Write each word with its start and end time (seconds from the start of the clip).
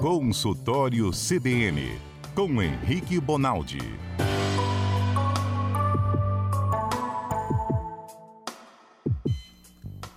Consultório 0.00 1.10
CBN, 1.10 1.98
com 2.34 2.62
Henrique 2.62 3.18
Bonaldi. 3.18 3.78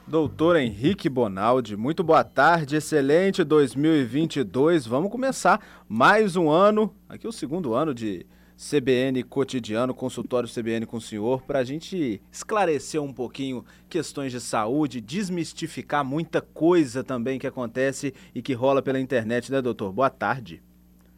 Doutor 0.05 0.57
Henrique 0.57 1.07
Bonaldi, 1.07 1.78
muito 1.78 2.04
boa 2.04 2.26
tarde, 2.26 2.76
excelente 2.76 3.42
2022. 3.42 4.86
Vamos 4.86 5.10
começar 5.10 5.62
mais 5.88 6.36
um 6.36 6.50
ano, 6.50 6.93
aqui 7.07 7.25
o 7.25 7.32
segundo 7.32 7.73
ano 7.73 7.93
de 7.93 8.25
CBN 8.60 9.23
Cotidiano, 9.23 9.94
consultório 9.94 10.50
CBN 10.50 10.86
com 10.86 10.98
o 10.98 11.02
senhor, 11.02 11.41
para 11.44 11.59
a 11.59 11.64
gente 11.64 12.21
esclarecer 12.30 13.02
um 13.02 13.14
pouquinho 13.14 13.64
questões 13.88 14.34
de 14.34 14.41
saúde, 14.41 15.00
desmistificar 15.00 16.04
muita 16.04 16.41
coisa 16.41 17.02
também 17.02 17.40
que 17.40 17.48
acontece 17.48 18.13
e 18.35 18.41
que 18.41 18.52
rola 18.52 18.82
pela 18.82 18.99
internet, 18.99 19.49
né, 19.49 19.62
doutor? 19.62 19.94
Boa 19.94 20.09
tarde. 20.09 20.62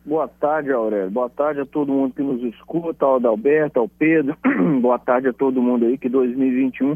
Boa 0.05 0.27
tarde, 0.27 0.72
Aurélio. 0.72 1.09
Boa 1.09 1.31
tarde 1.31 1.62
a 1.62 1.66
todo 1.66 1.91
mundo 1.91 2.14
que 2.14 2.22
nos 2.22 2.44
escuta, 2.44 3.05
ao 3.05 3.16
Adalberto, 3.16 3.80
ao 3.80 3.89
Pedro. 3.89 4.38
Boa 4.80 5.00
tarde 5.00 5.28
a 5.28 5.34
todo 5.34 5.64
mundo 5.64 5.86
aí, 5.86 5.98
que 5.98 6.09
2021 6.09 6.95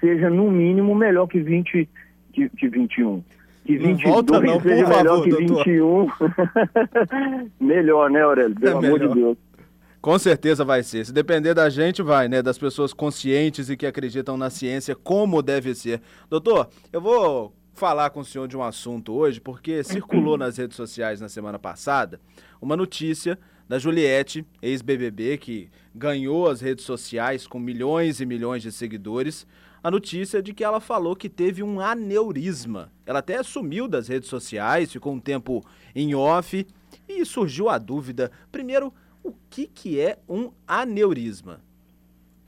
seja 0.00 0.28
no 0.28 0.50
mínimo 0.50 0.92
melhor 0.96 1.28
que 1.28 1.38
20 1.38 1.88
que, 2.32 2.48
que 2.48 2.68
21 2.68 3.22
que 3.64 3.78
22 3.78 4.12
volta, 4.12 4.40
não, 4.40 4.60
seja 4.60 4.86
favor, 4.86 4.96
melhor 4.98 5.22
que 5.22 5.30
doutor. 5.30 5.64
21. 5.64 6.08
melhor, 7.66 8.10
né, 8.10 8.20
Aurélio? 8.22 8.54
Pelo 8.60 8.84
É 8.84 8.86
amor 8.86 8.98
de 8.98 9.08
melhor. 9.08 9.14
Deus. 9.14 9.38
Com 10.04 10.18
certeza 10.18 10.66
vai 10.66 10.82
ser. 10.82 11.06
Se 11.06 11.14
depender 11.14 11.54
da 11.54 11.70
gente, 11.70 12.02
vai, 12.02 12.28
né? 12.28 12.42
Das 12.42 12.58
pessoas 12.58 12.92
conscientes 12.92 13.70
e 13.70 13.74
que 13.74 13.86
acreditam 13.86 14.36
na 14.36 14.50
ciência 14.50 14.94
como 14.94 15.40
deve 15.40 15.74
ser. 15.74 16.02
Doutor, 16.28 16.68
eu 16.92 17.00
vou 17.00 17.54
falar 17.72 18.10
com 18.10 18.20
o 18.20 18.24
senhor 18.24 18.46
de 18.46 18.54
um 18.54 18.62
assunto 18.62 19.14
hoje, 19.14 19.40
porque 19.40 19.80
circulou 19.82 20.36
nas 20.36 20.58
redes 20.58 20.76
sociais 20.76 21.22
na 21.22 21.28
semana 21.30 21.58
passada 21.58 22.20
uma 22.60 22.76
notícia 22.76 23.38
da 23.66 23.78
Juliette, 23.78 24.46
ex-BBB, 24.60 25.38
que 25.38 25.70
ganhou 25.94 26.50
as 26.50 26.60
redes 26.60 26.84
sociais 26.84 27.46
com 27.46 27.58
milhões 27.58 28.20
e 28.20 28.26
milhões 28.26 28.62
de 28.62 28.70
seguidores. 28.70 29.46
A 29.82 29.90
notícia 29.90 30.42
de 30.42 30.52
que 30.52 30.62
ela 30.62 30.80
falou 30.80 31.16
que 31.16 31.30
teve 31.30 31.62
um 31.62 31.80
aneurisma. 31.80 32.92
Ela 33.06 33.20
até 33.20 33.42
sumiu 33.42 33.88
das 33.88 34.06
redes 34.06 34.28
sociais, 34.28 34.92
ficou 34.92 35.14
um 35.14 35.20
tempo 35.20 35.64
em 35.94 36.14
off 36.14 36.66
e 37.08 37.24
surgiu 37.24 37.70
a 37.70 37.78
dúvida. 37.78 38.30
Primeiro, 38.52 38.92
o 39.24 39.32
que, 39.50 39.66
que 39.66 39.98
é 39.98 40.18
um 40.28 40.50
aneurisma? 40.68 41.60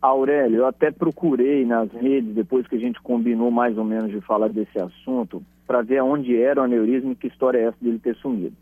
Aurélio, 0.01 0.59
eu 0.59 0.67
até 0.67 0.91
procurei 0.91 1.65
nas 1.65 1.91
redes, 1.91 2.35
depois 2.35 2.67
que 2.67 2.77
a 2.77 2.79
gente 2.79 3.01
combinou 3.01 3.51
mais 3.51 3.77
ou 3.79 3.85
menos 3.85 4.11
de 4.11 4.21
falar 4.21 4.49
desse 4.49 4.79
assunto, 4.79 5.43
para 5.67 5.83
ver 5.83 6.03
onde 6.03 6.37
era 6.37 6.61
o 6.61 6.65
aneurisma 6.65 7.13
e 7.13 7.17
que 7.17 7.27
história 7.27 7.59
é 7.59 7.65
essa 7.65 7.79
dele 7.81 7.99
ter 7.99 8.15
sumido. 8.17 8.55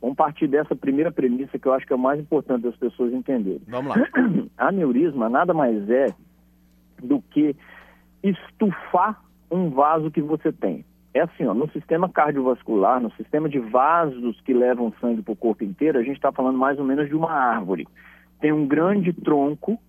Vamos 0.00 0.16
partir 0.16 0.46
dessa 0.46 0.76
primeira 0.76 1.10
premissa 1.10 1.58
que 1.58 1.66
eu 1.66 1.72
acho 1.72 1.86
que 1.86 1.92
é 1.92 1.96
o 1.96 1.98
mais 1.98 2.20
importante 2.20 2.62
das 2.62 2.76
pessoas 2.76 3.12
entenderem. 3.12 3.62
Vamos 3.66 3.96
lá. 3.96 4.06
Aneurisma 4.56 5.28
nada 5.28 5.52
mais 5.52 5.88
é 5.90 6.06
do 7.02 7.20
que 7.30 7.56
estufar 8.22 9.22
um 9.50 9.70
vaso 9.70 10.10
que 10.10 10.22
você 10.22 10.52
tem. 10.52 10.84
É 11.16 11.22
assim, 11.22 11.46
ó, 11.46 11.54
no 11.54 11.66
sistema 11.70 12.10
cardiovascular, 12.10 13.00
no 13.00 13.10
sistema 13.12 13.48
de 13.48 13.58
vasos 13.58 14.38
que 14.42 14.52
levam 14.52 14.92
sangue 15.00 15.22
para 15.22 15.32
o 15.32 15.36
corpo 15.36 15.64
inteiro, 15.64 15.98
a 15.98 16.02
gente 16.02 16.16
está 16.16 16.30
falando 16.30 16.58
mais 16.58 16.78
ou 16.78 16.84
menos 16.84 17.08
de 17.08 17.14
uma 17.14 17.32
árvore. 17.32 17.88
Tem 18.38 18.52
um 18.52 18.66
grande 18.66 19.14
tronco 19.14 19.80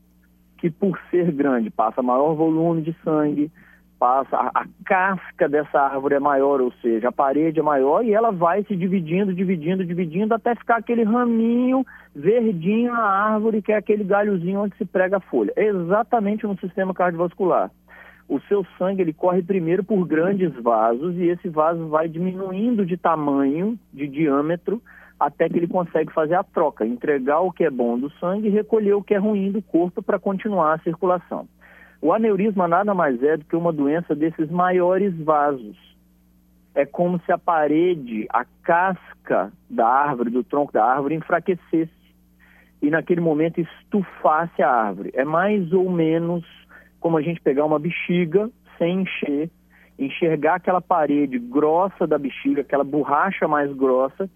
que, 0.57 0.69
por 0.69 0.97
ser 1.11 1.29
grande, 1.33 1.69
passa 1.69 2.01
maior 2.01 2.33
volume 2.33 2.81
de 2.81 2.95
sangue, 3.03 3.51
passa 3.99 4.37
a, 4.37 4.61
a 4.61 4.65
casca 4.85 5.49
dessa 5.49 5.77
árvore 5.77 6.15
é 6.15 6.19
maior, 6.19 6.61
ou 6.61 6.71
seja, 6.81 7.09
a 7.09 7.11
parede 7.11 7.59
é 7.59 7.63
maior 7.63 8.05
e 8.05 8.13
ela 8.13 8.31
vai 8.31 8.63
se 8.63 8.73
dividindo, 8.73 9.33
dividindo, 9.33 9.83
dividindo 9.83 10.33
até 10.33 10.55
ficar 10.55 10.77
aquele 10.77 11.03
raminho 11.03 11.85
verdinho 12.15 12.93
na 12.93 13.03
árvore, 13.03 13.61
que 13.61 13.73
é 13.73 13.75
aquele 13.75 14.05
galhozinho 14.05 14.61
onde 14.61 14.77
se 14.77 14.85
prega 14.85 15.17
a 15.17 15.19
folha. 15.19 15.51
É 15.57 15.65
exatamente 15.65 16.47
no 16.47 16.57
sistema 16.57 16.93
cardiovascular 16.93 17.69
o 18.27 18.39
seu 18.41 18.65
sangue 18.77 19.01
ele 19.01 19.13
corre 19.13 19.41
primeiro 19.41 19.83
por 19.83 20.05
grandes 20.05 20.53
vasos 20.61 21.15
e 21.15 21.29
esse 21.29 21.47
vaso 21.47 21.87
vai 21.87 22.09
diminuindo 22.09 22.85
de 22.85 22.97
tamanho, 22.97 23.79
de 23.93 24.07
diâmetro, 24.07 24.81
até 25.19 25.47
que 25.47 25.57
ele 25.57 25.67
consegue 25.67 26.11
fazer 26.11 26.35
a 26.35 26.43
troca, 26.43 26.85
entregar 26.85 27.39
o 27.39 27.51
que 27.51 27.63
é 27.63 27.69
bom 27.69 27.97
do 27.97 28.09
sangue 28.19 28.47
e 28.47 28.51
recolher 28.51 28.93
o 28.93 29.03
que 29.03 29.13
é 29.13 29.17
ruim 29.17 29.51
do 29.51 29.61
corpo 29.61 30.01
para 30.01 30.19
continuar 30.19 30.73
a 30.73 30.79
circulação. 30.79 31.47
O 32.01 32.13
aneurisma 32.13 32.67
nada 32.67 32.93
mais 32.93 33.21
é 33.23 33.37
do 33.37 33.45
que 33.45 33.55
uma 33.55 33.73
doença 33.73 34.13
desses 34.13 34.49
maiores 34.51 35.17
vasos. 35.17 35.77
É 36.75 36.85
como 36.85 37.19
se 37.21 37.31
a 37.31 37.37
parede, 37.37 38.27
a 38.29 38.45
casca 38.61 39.51
da 39.67 39.87
árvore, 39.87 40.29
do 40.29 40.43
tronco 40.43 40.71
da 40.71 40.85
árvore, 40.85 41.15
enfraquecesse 41.15 41.89
e 42.79 42.91
naquele 42.91 43.21
momento 43.21 43.59
estufasse 43.59 44.61
a 44.61 44.69
árvore. 44.69 45.09
É 45.15 45.25
mais 45.25 45.73
ou 45.73 45.89
menos 45.89 46.45
como 47.07 47.17
a 47.17 47.21
gente 47.21 47.39
pegar 47.39 47.63
uma 47.63 47.79
bexiga 47.79 48.49
sem 48.77 49.03
encher, 49.03 49.49
enxergar 49.97 50.55
aquela 50.55 50.81
parede 50.81 51.39
grossa 51.39 52.05
da 52.05 52.17
bexiga, 52.17 52.59
aquela 52.59 52.83
borracha 52.83 53.47
mais 53.47 53.71
grossa, 53.73 54.29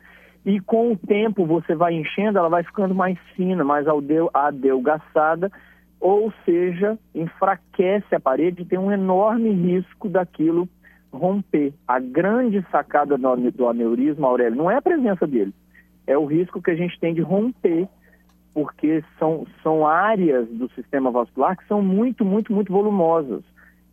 e 0.45 0.57
com 0.61 0.93
o 0.93 0.95
tempo 0.95 1.45
você 1.45 1.75
vai 1.75 1.95
enchendo, 1.95 2.37
ela 2.37 2.47
vai 2.47 2.63
ficando 2.63 2.95
mais 2.95 3.19
fina, 3.35 3.61
mais 3.65 3.85
adelgaçada, 4.33 5.51
ou 5.99 6.31
seja, 6.45 6.97
enfraquece 7.13 8.15
a 8.15 8.21
parede 8.21 8.61
e 8.61 8.65
tem 8.65 8.79
um 8.79 8.89
enorme 8.89 9.51
risco 9.51 10.07
daquilo 10.07 10.65
romper. 11.11 11.73
A 11.85 11.99
grande 11.99 12.65
sacada 12.71 13.17
do 13.17 13.67
aneurisma, 13.67 14.29
Aurélio, 14.29 14.57
não 14.57 14.71
é 14.71 14.77
a 14.77 14.81
presença 14.81 15.27
dele, 15.27 15.53
é 16.07 16.17
o 16.17 16.23
risco 16.23 16.61
que 16.61 16.71
a 16.71 16.75
gente 16.75 16.97
tem 17.01 17.13
de 17.13 17.19
romper 17.19 17.85
porque 18.53 19.03
são, 19.17 19.45
são 19.63 19.87
áreas 19.87 20.47
do 20.49 20.69
sistema 20.71 21.09
vascular 21.11 21.57
que 21.57 21.67
são 21.67 21.81
muito, 21.81 22.25
muito, 22.25 22.53
muito 22.53 22.71
volumosas. 22.71 23.43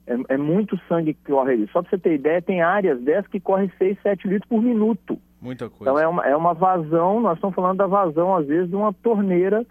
É, 0.06 0.34
é 0.34 0.36
muito 0.36 0.78
sangue 0.88 1.14
que 1.14 1.30
corre 1.30 1.52
ali. 1.52 1.68
Só 1.72 1.82
para 1.82 1.90
você 1.90 1.98
ter 1.98 2.14
ideia, 2.14 2.42
tem 2.42 2.62
áreas 2.62 3.00
dessas 3.00 3.30
que 3.30 3.38
correm 3.38 3.70
6, 3.78 3.98
7 4.02 4.26
litros 4.26 4.48
por 4.48 4.62
minuto. 4.62 5.18
Muita 5.40 5.68
coisa. 5.68 5.84
Então 5.84 5.98
é 5.98 6.08
uma, 6.08 6.26
é 6.26 6.36
uma 6.36 6.54
vazão, 6.54 7.20
nós 7.20 7.36
estamos 7.36 7.54
falando 7.54 7.78
da 7.78 7.86
vazão, 7.86 8.34
às 8.34 8.46
vezes, 8.46 8.68
de 8.68 8.74
uma 8.74 8.92
torneira 8.92 9.64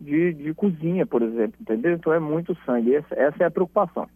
de, 0.00 0.32
de 0.32 0.52
cozinha, 0.54 1.06
por 1.06 1.22
exemplo, 1.22 1.54
entendeu? 1.60 1.92
Então 1.92 2.12
é 2.12 2.18
muito 2.18 2.56
sangue. 2.66 2.96
Essa, 2.96 3.14
essa 3.14 3.44
é 3.44 3.46
a 3.46 3.50
preocupação. 3.50 4.08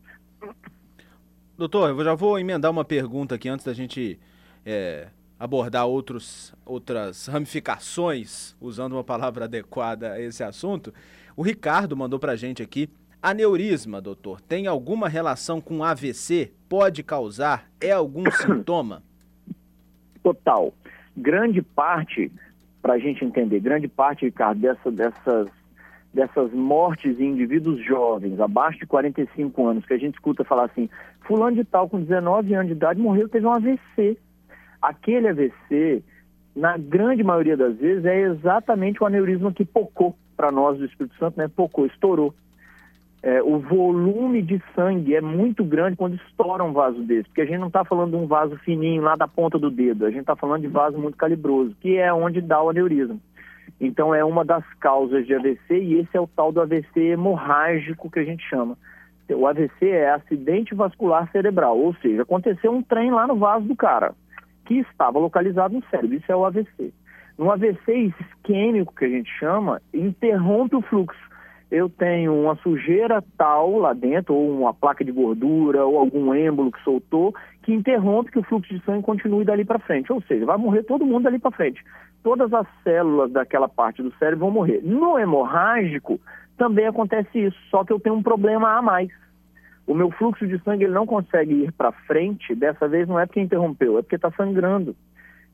Doutor, 1.57 1.91
eu 1.91 2.05
já 2.05 2.15
vou 2.15 2.39
emendar 2.39 2.71
uma 2.71 2.85
pergunta 2.85 3.35
aqui 3.37 3.49
antes 3.49 3.65
da 3.65 3.73
gente 3.73 4.19
é, 4.65 5.09
abordar 5.39 5.87
outros, 5.87 6.55
outras 6.65 7.27
ramificações, 7.27 8.57
usando 8.61 8.95
uma 8.95 9.05
palavra 9.05 9.45
adequada 9.45 10.13
a 10.13 10.21
esse 10.21 10.43
assunto. 10.43 10.93
O 11.37 11.43
Ricardo 11.43 11.97
mandou 11.97 12.19
pra 12.19 12.37
gente 12.37 12.63
aqui. 12.63 12.89
Aneurisma, 13.23 14.01
doutor, 14.01 14.41
tem 14.41 14.67
alguma 14.67 15.09
relação 15.09 15.61
com 15.61 15.83
AVC? 15.83 16.53
Pode 16.69 17.03
causar? 17.03 17.69
É 17.81 17.93
algum 17.93 18.25
sintoma? 18.31 19.03
total. 20.27 20.75
Grande 21.17 21.63
parte, 21.63 22.33
para 22.83 22.95
a 22.95 22.99
gente 22.99 23.25
entender, 23.25 23.61
grande 23.61 23.87
parte, 23.87 24.25
Ricardo, 24.25 24.61
dessa, 24.61 24.91
dessas, 24.91 25.49
dessas 26.13 26.53
mortes 26.53 27.21
em 27.21 27.31
indivíduos 27.31 27.85
jovens, 27.85 28.41
abaixo 28.41 28.81
de 28.81 28.87
45 28.87 29.67
anos, 29.67 29.87
que 29.87 29.95
a 29.95 29.99
gente 29.99 30.15
escuta 30.15 30.43
falar 30.43 30.65
assim, 30.65 30.91
fulano 31.21 31.57
de 31.57 31.65
tal 31.65 31.89
com 31.89 32.01
19 32.01 32.55
anos 32.55 32.67
de 32.67 32.73
idade 32.73 33.01
morreu, 33.01 33.29
teve 33.29 33.47
um 33.47 33.53
AVC. 33.53 34.19
Aquele 34.81 35.29
AVC, 35.29 36.03
na 36.55 36.77
grande 36.77 37.23
maioria 37.23 37.57
das 37.57 37.77
vezes, 37.77 38.05
é 38.05 38.21
exatamente 38.23 39.03
o 39.03 39.07
aneurisma 39.07 39.53
que 39.53 39.65
pocou 39.65 40.17
para 40.37 40.53
nós 40.53 40.79
do 40.79 40.85
Espírito 40.85 41.17
Santo, 41.17 41.39
né? 41.39 41.49
Pocou, 41.49 41.87
estourou. 41.87 42.35
É, 43.23 43.43
o 43.43 43.59
volume 43.59 44.43
de 44.43 44.63
sangue 44.75 45.17
é 45.17 45.21
muito 45.21 45.65
grande 45.65 45.97
quando 45.97 46.15
estoura 46.15 46.63
um 46.63 46.73
vaso 46.73 47.03
desse, 47.03 47.25
porque 47.25 47.41
a 47.41 47.47
gente 47.47 47.59
não 47.59 47.67
está 47.67 47.85
falando 47.85 48.11
de 48.11 48.17
um 48.17 48.27
vaso 48.27 48.57
fininho 48.59 49.03
lá 49.03 49.17
da 49.17 49.27
ponta 49.27 49.59
do 49.59 49.71
dedo, 49.71 50.07
a 50.07 50.11
gente 50.11 50.21
está 50.21 50.37
falando 50.37 50.61
de 50.61 50.69
vaso 50.69 50.97
muito 50.99 51.17
calibroso, 51.17 51.75
que 51.81 51.97
é 51.97 52.13
onde 52.13 52.41
dá 52.41 52.63
o 52.63 52.71
aneurisma. 52.71 53.19
Então 53.81 54.15
é 54.15 54.25
uma 54.25 54.45
das 54.45 54.65
causas 54.75 55.27
de 55.27 55.35
AVC 55.35 55.59
e 55.71 55.95
esse 55.95 56.17
é 56.17 56.21
o 56.21 56.27
tal 56.29 56.53
do 56.53 56.61
AVC 56.61 57.01
hemorrágico 57.01 58.11
que 58.11 58.21
a 58.21 58.25
gente 58.25 58.49
chama. 58.49 58.77
O 59.29 59.47
AVC 59.47 59.89
é 59.89 60.11
acidente 60.11 60.75
vascular 60.75 61.29
cerebral, 61.33 61.77
ou 61.77 61.95
seja, 61.97 62.23
aconteceu 62.23 62.71
um 62.71 62.83
trem 62.83 63.11
lá 63.11 63.27
no 63.27 63.37
vaso 63.37 63.67
do 63.67 63.75
cara, 63.75 64.15
que 64.67 64.81
estava 64.81 65.19
localizado 65.19 65.75
no 65.75 65.85
cérebro, 65.91 66.17
isso 66.17 66.31
é 66.31 66.37
o 66.37 66.45
AVC. 66.45 66.93
No 67.39 67.51
AVC 67.51 68.13
isquêmico, 68.21 68.95
que 68.95 69.05
a 69.05 69.09
gente 69.09 69.31
chama, 69.39 69.81
interrompe 69.93 70.77
o 70.77 70.83
fluxo 70.83 71.27
eu 71.71 71.89
tenho 71.89 72.33
uma 72.33 72.55
sujeira 72.57 73.23
tal 73.37 73.79
lá 73.79 73.93
dentro, 73.93 74.35
ou 74.35 74.51
uma 74.51 74.73
placa 74.73 75.05
de 75.05 75.11
gordura, 75.11 75.85
ou 75.85 75.99
algum 75.99 76.33
êmbolo 76.33 76.71
que 76.71 76.83
soltou, 76.83 77.35
que 77.63 77.73
interrompe 77.73 78.31
que 78.31 78.39
o 78.39 78.43
fluxo 78.45 78.73
de 78.73 78.85
sangue 78.85 79.03
continue 79.03 79.45
dali 79.45 79.65
para 79.65 79.81
frente. 79.81 80.13
Ou 80.13 80.23
seja, 80.23 80.47
vai 80.47 80.57
morrer 80.57 80.85
todo 80.85 81.05
mundo 81.05 81.25
dali 81.25 81.39
para 81.39 81.51
frente. 81.51 81.83
Todas 82.23 82.53
as 82.53 82.67
células 82.85 83.33
daquela 83.33 83.69
parte 83.69 84.03
do 84.03 84.15
cérebro 84.15 84.47
vão 84.47 84.51
morrer. 84.51 84.81
No 84.85 85.19
hemorrágico, 85.19 86.21
também 86.57 86.87
acontece 86.87 87.37
isso, 87.37 87.59
só 87.69 87.85
que 87.85 87.93
eu 87.93 88.01
tenho 88.01 88.15
um 88.15 88.23
problema 88.23 88.79
a 88.79 88.83
mais. 88.83 89.11
O 89.87 89.95
meu 89.95 90.11
fluxo 90.11 90.47
de 90.47 90.59
sangue 90.63 90.85
ele 90.85 90.93
não 90.93 91.07
consegue 91.07 91.55
ir 91.65 91.73
para 91.73 91.93
frente, 91.93 92.55
dessa 92.55 92.89
vez 92.89 93.07
não 93.09 93.21
é 93.21 93.27
porque 93.27 93.41
interrompeu, 93.41 93.99
é 93.99 94.03
porque 94.03 94.17
está 94.17 94.31
sangrando. 94.33 94.97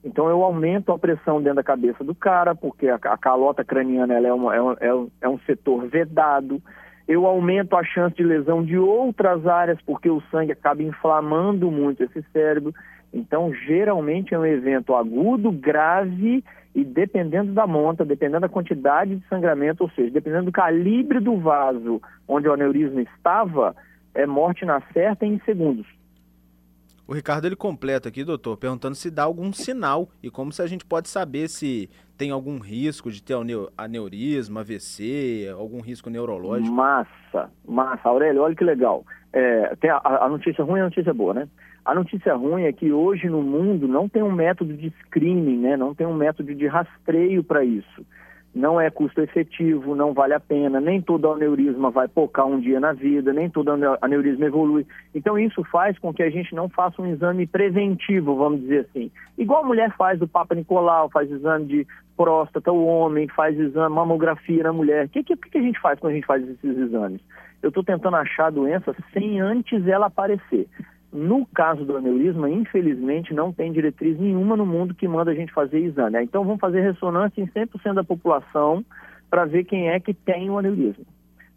Então 0.05 0.29
eu 0.29 0.43
aumento 0.43 0.91
a 0.91 0.99
pressão 0.99 1.41
dentro 1.41 1.57
da 1.57 1.63
cabeça 1.63 2.03
do 2.03 2.15
cara, 2.15 2.55
porque 2.55 2.89
a, 2.89 2.97
a 2.97 3.17
calota 3.17 3.65
craniana 3.65 4.15
ela 4.15 4.29
é, 4.29 4.33
uma, 4.33 4.57
é, 4.57 4.63
um, 4.63 4.77
é, 4.81 4.95
um, 4.95 5.11
é 5.21 5.29
um 5.29 5.39
setor 5.41 5.87
vedado. 5.87 6.61
Eu 7.07 7.27
aumento 7.27 7.77
a 7.77 7.85
chance 7.85 8.17
de 8.17 8.23
lesão 8.23 8.65
de 8.65 8.79
outras 8.79 9.47
áreas, 9.47 9.79
porque 9.85 10.09
o 10.09 10.23
sangue 10.31 10.53
acaba 10.53 10.83
inflamando 10.83 11.71
muito 11.71 12.03
esse 12.03 12.23
cérebro. 12.33 12.75
Então, 13.13 13.53
geralmente 13.53 14.35
é 14.35 14.39
um 14.39 14.47
evento 14.47 14.95
agudo, 14.95 15.53
grave 15.53 16.43
e 16.75 16.85
dependendo 16.85 17.53
da 17.53 17.67
monta, 17.67 18.05
dependendo 18.05 18.41
da 18.41 18.49
quantidade 18.49 19.17
de 19.17 19.29
sangramento, 19.29 19.85
ou 19.85 19.91
seja, 19.91 20.11
dependendo 20.11 20.47
do 20.47 20.53
calibre 20.53 21.21
do 21.21 21.37
vaso 21.37 22.01
onde 22.27 22.49
o 22.49 22.53
aneurisma 22.53 23.03
estava, 23.03 23.77
é 24.15 24.27
morte 24.27 24.65
na 24.65 24.81
certa 24.93 25.27
em 25.27 25.41
segundos. 25.41 25.87
O 27.07 27.15
Ricardo 27.15 27.47
ele 27.47 27.57
completa 27.57 28.09
aqui, 28.09 28.25
doutor, 28.25 28.57
perguntando 28.57 28.95
se 28.95 29.11
dá 29.11 29.25
algum 29.25 29.53
sinal 29.53 30.09
e 30.23 30.31
como 30.31 30.53
se 30.53 30.63
a 30.63 30.67
gente 30.67 30.85
pode 30.85 31.09
saber 31.09 31.49
se 31.49 31.91
tem 32.17 32.31
algum 32.31 32.59
risco 32.59 33.11
de 33.11 33.23
ter 33.23 33.35
aneurisma, 33.77 34.61
AVC, 34.61 35.53
algum 35.59 35.81
risco 35.81 36.09
neurológico. 36.09 36.73
Massa, 36.73 37.51
massa. 37.67 38.09
Aurélio, 38.09 38.43
olha 38.43 38.55
que 38.55 38.65
legal. 38.65 39.05
É, 39.33 39.75
tem 39.77 39.91
a, 39.91 40.01
a 40.03 40.29
notícia 40.29 40.65
ruim 40.65 40.79
e 40.79 40.83
a 40.83 40.85
notícia 40.85 41.13
boa, 41.13 41.35
né? 41.35 41.49
A 41.85 41.95
notícia 41.95 42.35
ruim 42.35 42.63
é 42.63 42.73
que 42.73 42.93
hoje 42.93 43.29
no 43.29 43.43
mundo 43.43 43.89
não 43.89 44.09
tem 44.09 44.23
um 44.23 44.31
método 44.31 44.73
de 44.75 44.91
screening, 45.01 45.59
né? 45.59 45.77
não 45.77 45.95
tem 45.95 46.07
um 46.07 46.15
método 46.15 46.55
de 46.55 46.67
rastreio 46.69 47.43
para 47.43 47.65
isso 47.65 48.07
não 48.55 48.81
é 48.81 48.91
custo 48.91 49.21
efetivo, 49.21 49.95
não 49.95 50.13
vale 50.13 50.35
a 50.35 50.41
pena, 50.41 50.81
nem 50.81 51.01
todo 51.01 51.31
aneurisma 51.31 51.91
vai 51.91 52.07
pocar 52.07 52.45
um 52.45 52.61
dia 52.61 52.79
na 52.79 52.93
vida, 52.93 53.33
nem 53.33 53.49
todo 53.49 53.71
aneurisma 54.01 54.47
evolui. 54.47 54.87
Então 55.15 55.39
isso 55.39 55.65
faz 55.65 55.99
com 55.99 56.13
que 56.13 56.23
a 56.23 56.31
gente 56.31 56.55
não 56.55 56.69
faça 56.69 57.01
um 57.01 57.07
exame 57.07 57.47
preventivo, 57.47 58.37
vamos 58.37 58.61
dizer 58.61 58.87
assim. 58.89 59.11
Igual 59.39 59.65
a 59.65 59.67
mulher 59.67 59.95
faz 59.97 60.19
do 60.19 60.29
Papa 60.29 60.55
Nicolau, 60.55 61.09
faz 61.09 61.31
exame 61.31 61.65
de 61.65 61.87
próstata, 62.15 62.71
o 62.71 62.85
homem 62.85 63.27
faz 63.29 63.59
exame, 63.59 63.95
mamografia 63.95 64.63
na 64.65 64.73
mulher. 64.73 65.07
O 65.07 65.09
que, 65.09 65.23
que, 65.23 65.35
que 65.35 65.59
a 65.59 65.63
gente 65.63 65.81
faz 65.81 65.99
quando 65.99 66.13
a 66.13 66.15
gente 66.17 66.27
faz 66.27 66.47
esses 66.47 66.79
exames? 66.79 67.21
Eu 67.63 67.69
estou 67.69 67.83
tentando 67.83 68.17
achar 68.17 68.47
a 68.47 68.51
doença 68.51 68.95
sem 69.15 69.41
antes 69.41 69.87
ela 69.87 70.07
aparecer. 70.07 70.69
No 71.13 71.45
caso 71.45 71.85
do 71.85 71.95
aneurisma, 71.95 72.49
infelizmente, 72.49 73.35
não 73.35 73.53
tem 73.53 73.71
diretriz 73.71 74.19
nenhuma 74.19 74.57
no 74.57 74.65
mundo 74.65 74.95
que 74.95 75.07
manda 75.07 75.31
a 75.31 75.35
gente 75.35 75.53
fazer 75.53 75.79
exame. 75.79 76.23
Então, 76.23 76.43
vamos 76.43 76.59
fazer 76.59 76.81
ressonância 76.81 77.43
em 77.43 77.47
100% 77.47 77.93
da 77.93 78.03
população 78.03 78.83
para 79.29 79.45
ver 79.45 79.65
quem 79.65 79.91
é 79.91 80.01
que 80.01 80.15
tem 80.15 80.49
o 80.49 80.57
aneurisma. 80.57 81.05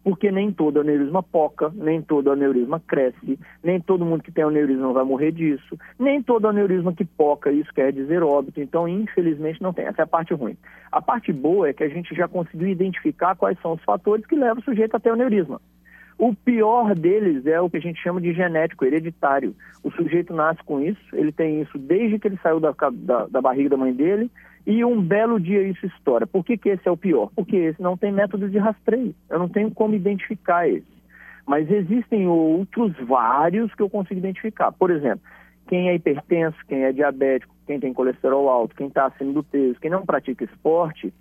Porque 0.04 0.30
nem 0.30 0.52
todo 0.52 0.80
aneurisma 0.80 1.22
poca, 1.22 1.72
nem 1.74 2.02
todo 2.02 2.30
aneurisma 2.30 2.78
cresce, 2.86 3.38
nem 3.64 3.80
todo 3.80 4.04
mundo 4.04 4.22
que 4.22 4.30
tem 4.30 4.44
aneurisma 4.44 4.92
vai 4.92 5.04
morrer 5.04 5.32
disso, 5.32 5.76
nem 5.98 6.22
todo 6.22 6.46
aneurisma 6.46 6.92
que 6.92 7.04
poca, 7.04 7.50
isso 7.50 7.72
quer 7.74 7.92
dizer 7.92 8.22
óbito. 8.22 8.60
Então, 8.60 8.86
infelizmente, 8.86 9.60
não 9.60 9.72
tem. 9.72 9.86
Essa 9.86 10.02
é 10.02 10.04
a 10.04 10.06
parte 10.06 10.34
ruim. 10.34 10.56
A 10.92 11.00
parte 11.00 11.32
boa 11.32 11.68
é 11.68 11.72
que 11.72 11.82
a 11.82 11.88
gente 11.88 12.14
já 12.14 12.28
conseguiu 12.28 12.68
identificar 12.68 13.34
quais 13.34 13.58
são 13.60 13.72
os 13.72 13.82
fatores 13.82 14.26
que 14.26 14.36
levam 14.36 14.58
o 14.58 14.64
sujeito 14.64 14.94
a 14.94 15.00
ter 15.00 15.10
aneurisma. 15.10 15.60
O 16.18 16.34
pior 16.34 16.94
deles 16.94 17.46
é 17.46 17.60
o 17.60 17.68
que 17.68 17.76
a 17.76 17.80
gente 17.80 18.02
chama 18.02 18.20
de 18.20 18.32
genético, 18.32 18.84
hereditário. 18.84 19.54
O 19.84 19.90
sujeito 19.90 20.32
nasce 20.32 20.62
com 20.64 20.80
isso, 20.80 21.00
ele 21.12 21.30
tem 21.30 21.60
isso 21.60 21.78
desde 21.78 22.18
que 22.18 22.28
ele 22.28 22.38
saiu 22.42 22.58
da, 22.58 22.74
da, 22.92 23.26
da 23.26 23.40
barriga 23.40 23.70
da 23.70 23.76
mãe 23.76 23.92
dele, 23.92 24.30
e 24.66 24.84
um 24.84 25.00
belo 25.00 25.38
dia 25.38 25.62
isso 25.62 25.86
estoura. 25.86 26.26
Por 26.26 26.44
que, 26.44 26.56
que 26.56 26.70
esse 26.70 26.88
é 26.88 26.90
o 26.90 26.96
pior? 26.96 27.30
Porque 27.36 27.54
esse 27.56 27.80
não 27.80 27.96
tem 27.96 28.10
método 28.10 28.48
de 28.48 28.58
rastreio. 28.58 29.14
Eu 29.30 29.38
não 29.38 29.48
tenho 29.48 29.70
como 29.70 29.94
identificar 29.94 30.68
esse. 30.68 30.96
Mas 31.46 31.70
existem 31.70 32.26
outros 32.26 32.92
vários 33.06 33.72
que 33.74 33.82
eu 33.82 33.88
consigo 33.88 34.18
identificar. 34.18 34.72
Por 34.72 34.90
exemplo, 34.90 35.20
quem 35.68 35.88
é 35.88 35.94
hipertenso, 35.94 36.56
quem 36.66 36.82
é 36.82 36.92
diabético, 36.92 37.54
quem 37.66 37.78
tem 37.78 37.92
colesterol 37.92 38.48
alto, 38.48 38.74
quem 38.74 38.88
está 38.88 39.06
acima 39.06 39.32
do 39.32 39.44
peso, 39.44 39.78
quem 39.80 39.90
não 39.90 40.04
pratica 40.04 40.44
esporte, 40.44 41.14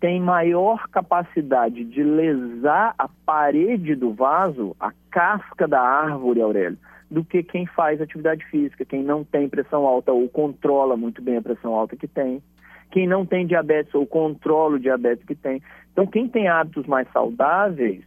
tem 0.00 0.20
maior 0.20 0.88
capacidade 0.88 1.84
de 1.84 2.02
lesar 2.02 2.94
a 2.98 3.08
parede 3.24 3.94
do 3.94 4.12
vaso, 4.12 4.76
a 4.78 4.92
casca 5.10 5.66
da 5.66 5.80
árvore, 5.80 6.40
Aurélio, 6.40 6.78
do 7.10 7.24
que 7.24 7.42
quem 7.42 7.66
faz 7.66 8.00
atividade 8.00 8.44
física, 8.46 8.84
quem 8.84 9.02
não 9.02 9.24
tem 9.24 9.48
pressão 9.48 9.86
alta 9.86 10.12
ou 10.12 10.28
controla 10.28 10.96
muito 10.96 11.22
bem 11.22 11.38
a 11.38 11.42
pressão 11.42 11.74
alta 11.74 11.96
que 11.96 12.06
tem, 12.06 12.42
quem 12.90 13.06
não 13.06 13.24
tem 13.24 13.46
diabetes 13.46 13.94
ou 13.94 14.06
controla 14.06 14.76
o 14.76 14.80
diabetes 14.80 15.24
que 15.24 15.34
tem. 15.34 15.62
Então, 15.92 16.06
quem 16.06 16.28
tem 16.28 16.48
hábitos 16.48 16.86
mais 16.86 17.10
saudáveis, 17.12 18.02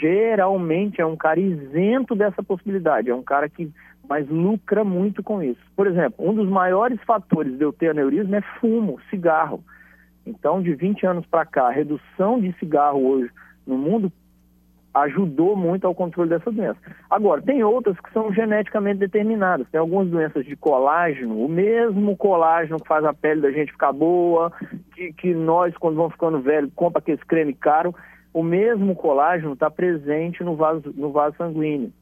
geralmente 0.00 1.00
é 1.00 1.06
um 1.06 1.16
cara 1.16 1.40
isento 1.40 2.14
dessa 2.14 2.42
possibilidade, 2.42 3.10
é 3.10 3.14
um 3.14 3.22
cara 3.22 3.48
que 3.48 3.70
mais 4.08 4.28
lucra 4.28 4.84
muito 4.84 5.22
com 5.22 5.42
isso. 5.42 5.60
Por 5.76 5.86
exemplo, 5.86 6.16
um 6.18 6.34
dos 6.34 6.48
maiores 6.48 7.00
fatores 7.02 7.56
de 7.56 7.64
eu 7.64 7.72
ter 7.72 7.90
aneurisma 7.90 8.38
é 8.38 8.42
fumo, 8.60 9.00
cigarro. 9.08 9.62
Então, 10.26 10.62
de 10.62 10.74
20 10.74 11.06
anos 11.06 11.26
para 11.26 11.44
cá, 11.44 11.68
a 11.68 11.72
redução 11.72 12.40
de 12.40 12.52
cigarro 12.58 13.04
hoje 13.04 13.30
no 13.66 13.76
mundo 13.76 14.12
ajudou 14.94 15.56
muito 15.56 15.86
ao 15.86 15.94
controle 15.94 16.28
dessa 16.28 16.50
doença. 16.50 16.78
Agora, 17.08 17.40
tem 17.40 17.64
outras 17.64 17.98
que 17.98 18.12
são 18.12 18.32
geneticamente 18.32 18.98
determinadas. 18.98 19.66
Tem 19.70 19.80
algumas 19.80 20.08
doenças 20.08 20.44
de 20.44 20.54
colágeno, 20.54 21.44
o 21.44 21.48
mesmo 21.48 22.16
colágeno 22.16 22.78
que 22.78 22.88
faz 22.88 23.04
a 23.04 23.14
pele 23.14 23.40
da 23.40 23.50
gente 23.50 23.72
ficar 23.72 23.92
boa, 23.92 24.52
que, 24.94 25.12
que 25.14 25.34
nós, 25.34 25.74
quando 25.78 25.96
vamos 25.96 26.12
ficando 26.12 26.40
velhos, 26.40 26.70
compra 26.74 26.98
aquele 26.98 27.18
creme 27.18 27.54
caro, 27.54 27.94
o 28.34 28.42
mesmo 28.42 28.94
colágeno 28.94 29.54
está 29.54 29.70
presente 29.70 30.44
no 30.44 30.56
vaso, 30.56 30.92
no 30.94 31.10
vaso 31.10 31.36
sanguíneo. 31.36 31.92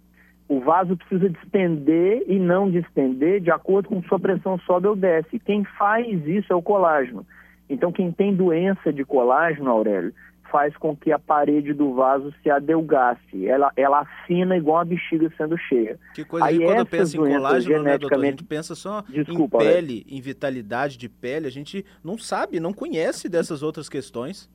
O 0.48 0.58
vaso 0.58 0.96
precisa 0.96 1.30
distender 1.30 2.24
e 2.26 2.36
não 2.38 2.68
distender 2.68 3.40
de 3.40 3.52
acordo 3.52 3.88
com 3.88 4.02
sua 4.02 4.18
pressão 4.18 4.58
sobe 4.58 4.88
ou 4.88 4.96
desce. 4.96 5.38
Quem 5.38 5.62
faz 5.62 6.26
isso 6.26 6.52
é 6.52 6.56
o 6.56 6.62
colágeno. 6.62 7.24
Então, 7.70 7.92
quem 7.92 8.10
tem 8.10 8.34
doença 8.34 8.92
de 8.92 9.04
colágeno, 9.04 9.70
Aurélio, 9.70 10.12
faz 10.50 10.76
com 10.76 10.96
que 10.96 11.12
a 11.12 11.18
parede 11.20 11.72
do 11.72 11.94
vaso 11.94 12.34
se 12.42 12.50
adelgasse. 12.50 13.46
Ela, 13.46 13.72
ela 13.76 14.00
afina 14.00 14.56
igual 14.56 14.78
a 14.78 14.84
bexiga 14.84 15.32
sendo 15.36 15.56
cheia. 15.56 15.96
Que 16.12 16.24
coisa, 16.24 16.46
Aí, 16.46 16.58
quando 16.58 16.84
pensa 16.84 17.16
em 17.16 17.20
colágeno, 17.20 17.60
geneticamente... 17.60 17.84
né, 17.84 17.98
doutor? 17.98 18.24
A 18.24 18.26
gente 18.26 18.44
pensa 18.44 18.74
só 18.74 19.02
Desculpa, 19.08 19.58
em 19.58 19.60
pele, 19.60 19.70
Aurélio. 19.76 20.04
em 20.08 20.20
vitalidade 20.20 20.98
de 20.98 21.08
pele. 21.08 21.46
A 21.46 21.50
gente 21.50 21.86
não 22.02 22.18
sabe, 22.18 22.58
não 22.58 22.72
conhece 22.72 23.28
dessas 23.28 23.62
outras 23.62 23.88
questões. 23.88 24.50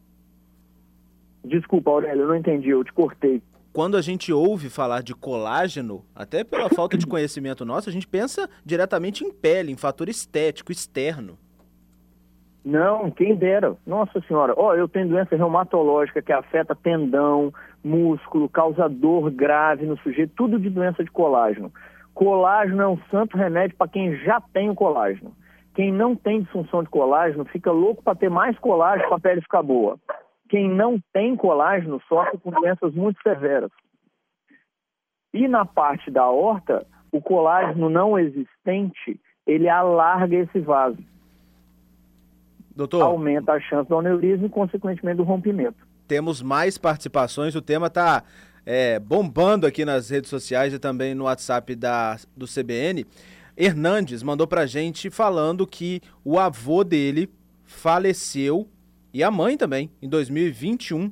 Desculpa, 1.45 1.91
Aurélio, 1.91 2.23
eu 2.23 2.27
não 2.27 2.35
entendi, 2.35 2.69
eu 2.69 2.83
te 2.83 2.91
cortei. 2.91 3.41
Quando 3.71 3.95
a 3.95 4.01
gente 4.01 4.33
ouve 4.33 4.69
falar 4.69 5.01
de 5.01 5.13
colágeno, 5.13 6.05
até 6.13 6.43
pela 6.43 6.69
falta 6.69 6.97
de 6.97 7.07
conhecimento 7.07 7.63
nosso, 7.63 7.89
a 7.89 7.93
gente 7.93 8.07
pensa 8.07 8.49
diretamente 8.65 9.23
em 9.23 9.31
pele, 9.31 9.71
em 9.71 9.77
fator 9.77 10.09
estético, 10.09 10.71
externo. 10.71 11.37
Não, 12.65 13.11
quem 13.11 13.35
dera. 13.35 13.75
Nossa 13.85 14.19
senhora, 14.21 14.55
ó, 14.57 14.69
oh, 14.69 14.73
eu 14.73 14.87
tenho 14.87 15.07
doença 15.07 15.35
reumatológica 15.35 16.19
que 16.19 16.33
afeta 16.33 16.75
tendão, 16.75 17.53
músculo, 17.83 18.49
causa 18.49 18.89
dor 18.89 19.29
grave 19.29 19.85
no 19.85 19.95
sujeito, 19.99 20.33
tudo 20.35 20.59
de 20.59 20.71
doença 20.71 21.03
de 21.03 21.11
colágeno. 21.11 21.71
Colágeno 22.15 22.81
é 22.81 22.87
um 22.87 22.97
santo 23.11 23.37
remédio 23.37 23.77
para 23.77 23.91
quem 23.91 24.17
já 24.17 24.41
tem 24.41 24.71
o 24.71 24.75
colágeno. 24.75 25.31
Quem 25.75 25.91
não 25.91 26.15
tem 26.15 26.41
disfunção 26.41 26.81
de 26.81 26.89
colágeno 26.89 27.45
fica 27.45 27.71
louco 27.71 28.01
para 28.01 28.17
ter 28.17 28.31
mais 28.31 28.57
colágeno 28.57 29.09
para 29.09 29.17
a 29.17 29.19
pele 29.19 29.41
ficar 29.41 29.61
boa. 29.61 29.99
Quem 30.49 30.67
não 30.67 30.99
tem 31.13 31.35
colágeno 31.35 32.01
sofre 32.07 32.39
com 32.39 32.49
doenças 32.49 32.95
muito 32.95 33.21
severas. 33.21 33.69
E 35.31 35.47
na 35.47 35.65
parte 35.65 36.09
da 36.09 36.27
horta, 36.27 36.87
o 37.11 37.21
colágeno 37.21 37.89
não 37.89 38.17
existente, 38.17 39.19
ele 39.45 39.69
alarga 39.69 40.35
esse 40.35 40.59
vaso. 40.61 40.97
Doutor, 42.75 43.01
aumenta 43.01 43.53
a 43.53 43.59
chance 43.59 43.87
do 43.87 43.97
aneurisma 43.97 44.47
e, 44.47 44.49
consequentemente, 44.49 45.17
do 45.17 45.23
rompimento. 45.23 45.77
Temos 46.07 46.41
mais 46.41 46.77
participações, 46.77 47.55
o 47.55 47.61
tema 47.61 47.87
está 47.87 48.23
é, 48.65 48.99
bombando 48.99 49.65
aqui 49.65 49.85
nas 49.85 50.09
redes 50.09 50.29
sociais 50.29 50.73
e 50.73 50.79
também 50.79 51.15
no 51.15 51.23
WhatsApp 51.23 51.73
da, 51.75 52.17
do 52.35 52.45
CBN. 52.45 53.05
Hernandes 53.57 54.21
mandou 54.21 54.45
para 54.45 54.65
gente 54.65 55.09
falando 55.09 55.65
que 55.65 56.01
o 56.23 56.37
avô 56.37 56.83
dele 56.83 57.29
faleceu, 57.63 58.67
e 59.13 59.23
a 59.23 59.31
mãe 59.31 59.55
também, 59.55 59.89
em 60.01 60.09
2021, 60.09 61.11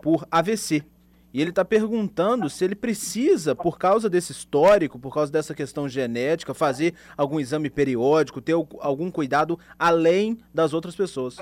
por 0.00 0.26
AVC. 0.30 0.82
E 1.32 1.40
ele 1.40 1.50
está 1.50 1.64
perguntando 1.64 2.50
se 2.50 2.64
ele 2.64 2.74
precisa, 2.74 3.54
por 3.54 3.78
causa 3.78 4.10
desse 4.10 4.32
histórico, 4.32 4.98
por 4.98 5.14
causa 5.14 5.32
dessa 5.32 5.54
questão 5.54 5.88
genética, 5.88 6.52
fazer 6.52 6.94
algum 7.16 7.40
exame 7.40 7.70
periódico, 7.70 8.40
ter 8.40 8.52
algum 8.80 9.10
cuidado 9.10 9.58
além 9.78 10.38
das 10.52 10.74
outras 10.74 10.94
pessoas. 10.94 11.38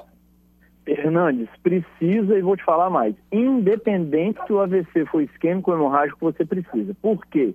Hernandes, 0.86 1.48
precisa 1.62 2.38
e 2.38 2.42
vou 2.42 2.56
te 2.56 2.64
falar 2.64 2.90
mais. 2.90 3.14
Independente 3.32 4.40
se 4.46 4.52
o 4.52 4.60
AVC 4.60 5.06
for 5.06 5.22
isquêmico 5.22 5.70
ou 5.70 5.76
hemorrágico, 5.76 6.18
você 6.20 6.44
precisa. 6.44 6.94
Por 7.02 7.24
quê? 7.26 7.54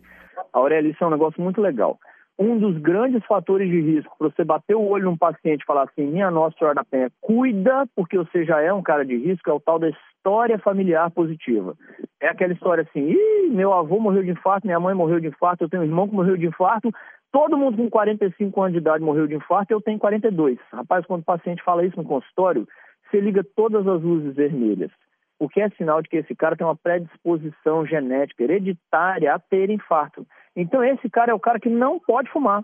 Aurélio, 0.53 0.91
isso 0.91 1.03
é 1.03 1.07
um 1.07 1.11
negócio 1.11 1.41
muito 1.41 1.61
legal 1.61 1.99
um 2.37 2.57
dos 2.57 2.77
grandes 2.77 3.23
fatores 3.25 3.69
de 3.69 3.79
risco 3.79 4.13
para 4.17 4.29
você 4.29 4.43
bater 4.43 4.75
o 4.75 4.85
olho 4.85 5.05
num 5.05 5.17
paciente 5.17 5.61
e 5.61 5.65
falar 5.65 5.83
assim, 5.83 6.05
minha 6.05 6.29
Nossa 6.29 6.57
Senhora 6.57 6.75
da 6.75 6.83
Penha, 6.83 7.09
cuida, 7.21 7.87
porque 7.95 8.17
você 8.17 8.43
já 8.43 8.61
é 8.61 8.73
um 8.73 8.83
cara 8.83 9.05
de 9.05 9.15
risco, 9.15 9.49
é 9.49 9.53
o 9.53 9.59
tal 9.59 9.79
da 9.79 9.89
história 9.89 10.59
familiar 10.59 11.09
positiva. 11.11 11.75
É 12.19 12.27
aquela 12.27 12.53
história 12.53 12.83
assim, 12.83 13.11
Ih, 13.11 13.49
meu 13.49 13.71
avô 13.71 13.99
morreu 13.99 14.23
de 14.23 14.31
infarto, 14.31 14.67
minha 14.67 14.79
mãe 14.79 14.93
morreu 14.93 15.19
de 15.19 15.27
infarto, 15.27 15.63
eu 15.63 15.69
tenho 15.69 15.83
um 15.83 15.85
irmão 15.85 16.07
que 16.07 16.15
morreu 16.15 16.35
de 16.35 16.45
infarto, 16.45 16.91
todo 17.31 17.57
mundo 17.57 17.77
com 17.77 17.89
45 17.89 18.61
anos 18.61 18.73
de 18.73 18.79
idade 18.79 19.03
morreu 19.03 19.27
de 19.27 19.35
infarto, 19.35 19.71
eu 19.71 19.81
tenho 19.81 19.99
42. 19.99 20.57
Rapaz, 20.73 21.05
quando 21.05 21.21
o 21.21 21.25
paciente 21.25 21.63
fala 21.63 21.85
isso 21.85 21.97
no 21.97 22.03
consultório, 22.03 22.67
você 23.09 23.21
liga 23.21 23.45
todas 23.55 23.87
as 23.87 24.01
luzes 24.01 24.35
vermelhas, 24.35 24.91
o 25.39 25.47
que 25.47 25.61
é 25.61 25.69
sinal 25.69 26.01
de 26.01 26.09
que 26.09 26.17
esse 26.17 26.35
cara 26.35 26.55
tem 26.55 26.67
uma 26.67 26.75
predisposição 26.75 27.85
genética 27.85 28.43
hereditária 28.43 29.33
a 29.33 29.39
ter 29.39 29.69
infarto. 29.69 30.25
Então, 30.55 30.83
esse 30.83 31.09
cara 31.09 31.31
é 31.31 31.35
o 31.35 31.39
cara 31.39 31.59
que 31.59 31.69
não 31.69 32.00
pode 32.00 32.29
fumar, 32.31 32.63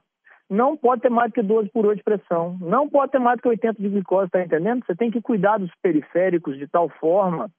não 0.49 0.75
pode 0.75 1.01
ter 1.01 1.09
mais 1.09 1.31
do 1.31 1.35
que 1.35 1.41
12 1.41 1.69
por 1.69 1.85
8 1.85 1.97
de 1.97 2.03
pressão, 2.03 2.57
não 2.61 2.87
pode 2.89 3.11
ter 3.11 3.19
mais 3.19 3.37
do 3.37 3.41
que 3.41 3.47
80 3.49 3.81
de 3.81 3.89
glicose, 3.89 4.25
está 4.25 4.41
entendendo? 4.41 4.85
Você 4.85 4.95
tem 4.95 5.09
que 5.09 5.21
cuidar 5.21 5.57
dos 5.57 5.71
periféricos 5.81 6.57
de 6.57 6.67
tal 6.67 6.89
forma 6.89 7.49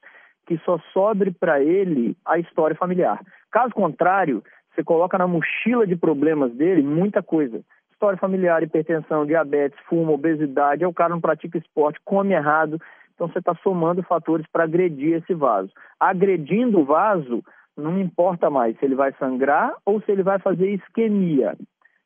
que 0.46 0.58
só 0.58 0.78
sobre 0.92 1.30
para 1.30 1.62
ele 1.62 2.16
a 2.24 2.38
história 2.38 2.76
familiar. 2.76 3.20
Caso 3.50 3.72
contrário, 3.74 4.42
você 4.74 4.82
coloca 4.82 5.16
na 5.16 5.26
mochila 5.26 5.86
de 5.86 5.96
problemas 5.96 6.52
dele 6.52 6.82
muita 6.82 7.22
coisa. 7.22 7.60
História 7.92 8.18
familiar, 8.18 8.62
hipertensão, 8.62 9.24
diabetes, 9.24 9.78
fumo, 9.88 10.12
obesidade, 10.12 10.82
é 10.82 10.88
o 10.88 10.92
cara 10.92 11.10
não 11.10 11.20
pratica 11.20 11.58
esporte, 11.58 12.00
come 12.04 12.34
errado. 12.34 12.80
Então 13.14 13.28
você 13.28 13.38
está 13.38 13.54
somando 13.62 14.02
fatores 14.02 14.46
para 14.52 14.64
agredir 14.64 15.14
esse 15.14 15.34
vaso. 15.34 15.70
Agredindo 16.00 16.80
o 16.80 16.84
vaso, 16.84 17.44
não 17.76 17.98
importa 17.98 18.50
mais 18.50 18.78
se 18.78 18.84
ele 18.84 18.94
vai 18.94 19.12
sangrar 19.14 19.74
ou 19.84 20.00
se 20.02 20.10
ele 20.10 20.22
vai 20.22 20.38
fazer 20.38 20.70
isquemia. 20.70 21.56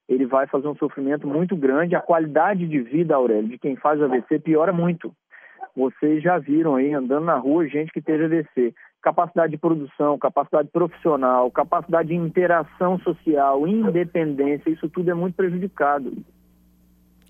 Ele 0.08 0.24
vai 0.24 0.46
fazer 0.46 0.68
um 0.68 0.76
sofrimento 0.76 1.26
muito 1.26 1.56
grande. 1.56 1.96
A 1.96 2.00
qualidade 2.00 2.66
de 2.66 2.80
vida, 2.80 3.14
Aurélio, 3.14 3.48
de 3.48 3.58
quem 3.58 3.74
faz 3.76 4.00
AVC 4.00 4.38
piora 4.38 4.72
muito. 4.72 5.12
Vocês 5.74 6.22
já 6.22 6.38
viram 6.38 6.76
aí 6.76 6.94
andando 6.94 7.24
na 7.24 7.36
rua 7.36 7.66
gente 7.66 7.92
que 7.92 8.00
teve 8.00 8.24
AVC 8.24 8.72
capacidade 9.06 9.52
de 9.52 9.58
produção, 9.58 10.18
capacidade 10.18 10.68
profissional, 10.72 11.48
capacidade 11.48 12.08
de 12.08 12.16
interação 12.16 12.98
social, 12.98 13.64
independência, 13.68 14.68
isso 14.68 14.88
tudo 14.88 15.08
é 15.08 15.14
muito 15.14 15.36
prejudicado. 15.36 16.12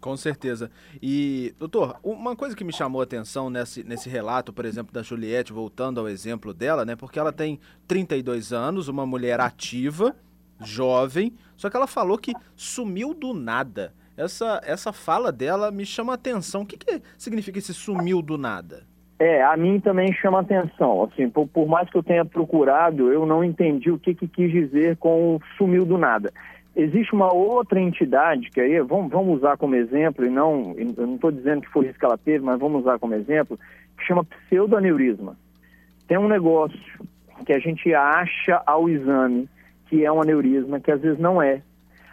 Com 0.07 0.17
certeza. 0.17 0.71
E, 1.03 1.53
doutor, 1.59 1.99
uma 2.01 2.37
coisa 2.37 2.55
que 2.55 2.63
me 2.63 2.73
chamou 2.73 3.01
a 3.01 3.05
atenção 3.05 3.51
nesse, 3.51 3.83
nesse 3.83 4.09
relato, 4.09 4.53
por 4.53 4.65
exemplo, 4.65 4.95
da 4.95 5.03
Juliette, 5.03 5.53
voltando 5.53 5.99
ao 5.99 6.09
exemplo 6.09 6.55
dela, 6.55 6.85
né? 6.85 6.95
Porque 6.95 7.19
ela 7.19 7.33
tem 7.33 7.59
32 7.89 8.53
anos, 8.53 8.87
uma 8.87 9.05
mulher 9.05 9.41
ativa, 9.41 10.15
jovem, 10.61 11.35
só 11.57 11.69
que 11.69 11.77
ela 11.77 11.89
falou 11.89 12.19
que 12.19 12.33
sumiu 12.55 13.13
do 13.13 13.35
nada. 13.35 13.93
Essa, 14.17 14.61
essa 14.65 14.93
fala 14.93 15.33
dela 15.33 15.73
me 15.73 15.85
chama 15.85 16.13
a 16.13 16.15
atenção. 16.15 16.63
O 16.63 16.67
que, 16.67 16.77
que 16.77 17.03
significa 17.19 17.59
esse 17.59 17.75
sumiu 17.75 18.23
do 18.23 18.39
nada? 18.39 18.87
É, 19.19 19.43
a 19.43 19.57
mim 19.57 19.81
também 19.81 20.13
chama 20.13 20.39
atenção. 20.39 21.03
Assim, 21.03 21.29
por, 21.29 21.49
por, 21.49 21.67
mais 21.67 21.91
que 21.91 21.99
eu 21.99 22.03
tenha 22.05 22.25
procurado, 22.25 23.13
eu 23.13 23.27
não 23.27 23.43
entendi 23.43 23.91
o 23.91 23.99
que, 23.99 24.15
que 24.15 24.29
quis 24.29 24.53
dizer 24.53 24.99
com 24.99 25.41
sumiu 25.59 25.85
do 25.85 25.99
nada. 25.99 26.33
Existe 26.77 27.15
uma 27.15 27.33
outra 27.33 27.81
entidade 27.81 28.51
que 28.51 28.61
aí 28.61 28.79
vamos, 28.81 29.11
vamos 29.11 29.39
usar 29.39 29.57
como 29.57 29.75
exemplo 29.75 30.27
e 30.27 30.29
não, 30.29 30.75
eu 30.77 31.07
não 31.07 31.15
estou 31.15 31.33
dizendo 31.33 31.63
que 31.63 31.71
foi 31.71 31.87
isso 31.87 31.99
que 31.99 32.05
ela 32.05 32.19
teve, 32.19 32.45
mas 32.45 32.61
vamos 32.61 32.83
usar 32.83 32.99
como 32.99 33.15
exemplo 33.15 33.59
que 33.97 34.05
chama 34.05 34.25
pseudoaneurisma. 34.25 35.39
Tem 36.07 36.19
um 36.19 36.29
negócio 36.29 36.79
que 37.47 37.53
a 37.55 37.59
gente 37.59 37.95
acha 37.95 38.63
ao 38.67 38.91
exame 38.91 39.49
que 39.87 40.05
é 40.05 40.13
um 40.13 40.21
aneurisma, 40.21 40.79
que 40.79 40.91
às 40.91 41.01
vezes 41.01 41.19
não 41.19 41.41
é. 41.41 41.63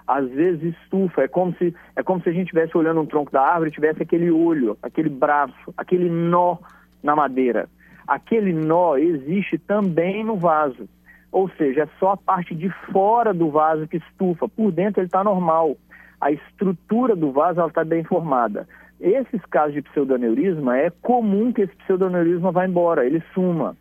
Às 0.07 0.29
vezes 0.29 0.75
estufa, 0.75 1.23
é 1.23 1.27
como 1.27 1.53
se 1.55 1.73
é 1.95 2.03
como 2.03 2.21
se 2.21 2.29
a 2.29 2.31
gente 2.31 2.43
estivesse 2.43 2.77
olhando 2.77 3.01
um 3.01 3.05
tronco 3.05 3.31
da 3.31 3.41
árvore 3.41 3.69
e 3.69 3.73
tivesse 3.73 4.01
aquele 4.01 4.31
olho, 4.31 4.77
aquele 4.81 5.09
braço, 5.09 5.73
aquele 5.77 6.09
nó 6.09 6.57
na 7.01 7.15
madeira. 7.15 7.67
Aquele 8.07 8.53
nó 8.53 8.95
existe 8.95 9.57
também 9.57 10.23
no 10.23 10.37
vaso. 10.37 10.87
Ou 11.33 11.49
seja, 11.57 11.81
é 11.81 11.87
só 11.99 12.11
a 12.11 12.17
parte 12.17 12.53
de 12.53 12.69
fora 12.91 13.33
do 13.33 13.49
vaso 13.49 13.87
que 13.87 13.97
estufa. 13.97 14.47
Por 14.47 14.71
dentro 14.71 15.01
ele 15.01 15.07
está 15.07 15.23
normal. 15.23 15.75
A 16.21 16.31
estrutura 16.31 17.15
do 17.15 17.31
vaso 17.31 17.59
está 17.65 17.83
bem 17.83 18.03
formada. 18.03 18.67
Esses 19.01 19.43
casos 19.47 19.73
de 19.73 19.81
pseudoneurisma, 19.81 20.77
é 20.77 20.91
comum 21.01 21.51
que 21.51 21.63
esse 21.63 21.75
pseudoneurisma 21.77 22.51
vá 22.51 22.67
embora, 22.67 23.03
ele 23.03 23.21
suma. 23.33 23.75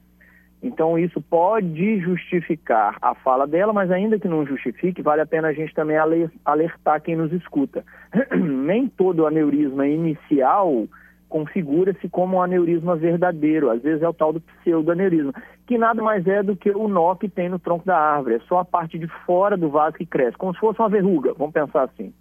Então, 0.62 0.98
isso 0.98 1.20
pode 1.20 2.00
justificar 2.00 2.96
a 3.02 3.14
fala 3.14 3.46
dela, 3.46 3.72
mas 3.72 3.90
ainda 3.90 4.18
que 4.18 4.28
não 4.28 4.46
justifique, 4.46 5.02
vale 5.02 5.20
a 5.20 5.26
pena 5.26 5.48
a 5.48 5.52
gente 5.52 5.74
também 5.74 5.98
alertar 6.44 7.02
quem 7.02 7.16
nos 7.16 7.32
escuta. 7.32 7.84
Nem 8.34 8.88
todo 8.88 9.26
aneurisma 9.26 9.86
inicial 9.86 10.86
configura-se 11.32 12.08
como 12.10 12.36
um 12.36 12.42
aneurisma 12.42 12.94
verdadeiro, 12.94 13.70
às 13.70 13.80
vezes 13.82 14.02
é 14.02 14.08
o 14.08 14.12
tal 14.12 14.34
do 14.34 14.40
pseudoaneurisma, 14.40 15.32
que 15.72 15.78
nada 15.78 16.02
mais 16.02 16.26
é 16.26 16.42
do 16.42 16.54
que 16.54 16.70
o 16.70 16.86
nó 16.86 17.14
que 17.14 17.30
tem 17.30 17.48
no 17.48 17.58
tronco 17.58 17.86
da 17.86 17.96
árvore, 17.96 18.34
é 18.34 18.40
só 18.40 18.58
a 18.58 18.64
parte 18.64 18.98
de 18.98 19.06
fora 19.24 19.56
do 19.56 19.70
vaso 19.70 19.96
que 19.96 20.04
cresce, 20.04 20.36
como 20.36 20.52
se 20.52 20.60
fosse 20.60 20.78
uma 20.78 20.88
verruga, 20.90 21.32
vamos 21.32 21.54
pensar 21.54 21.84
assim. 21.84 22.12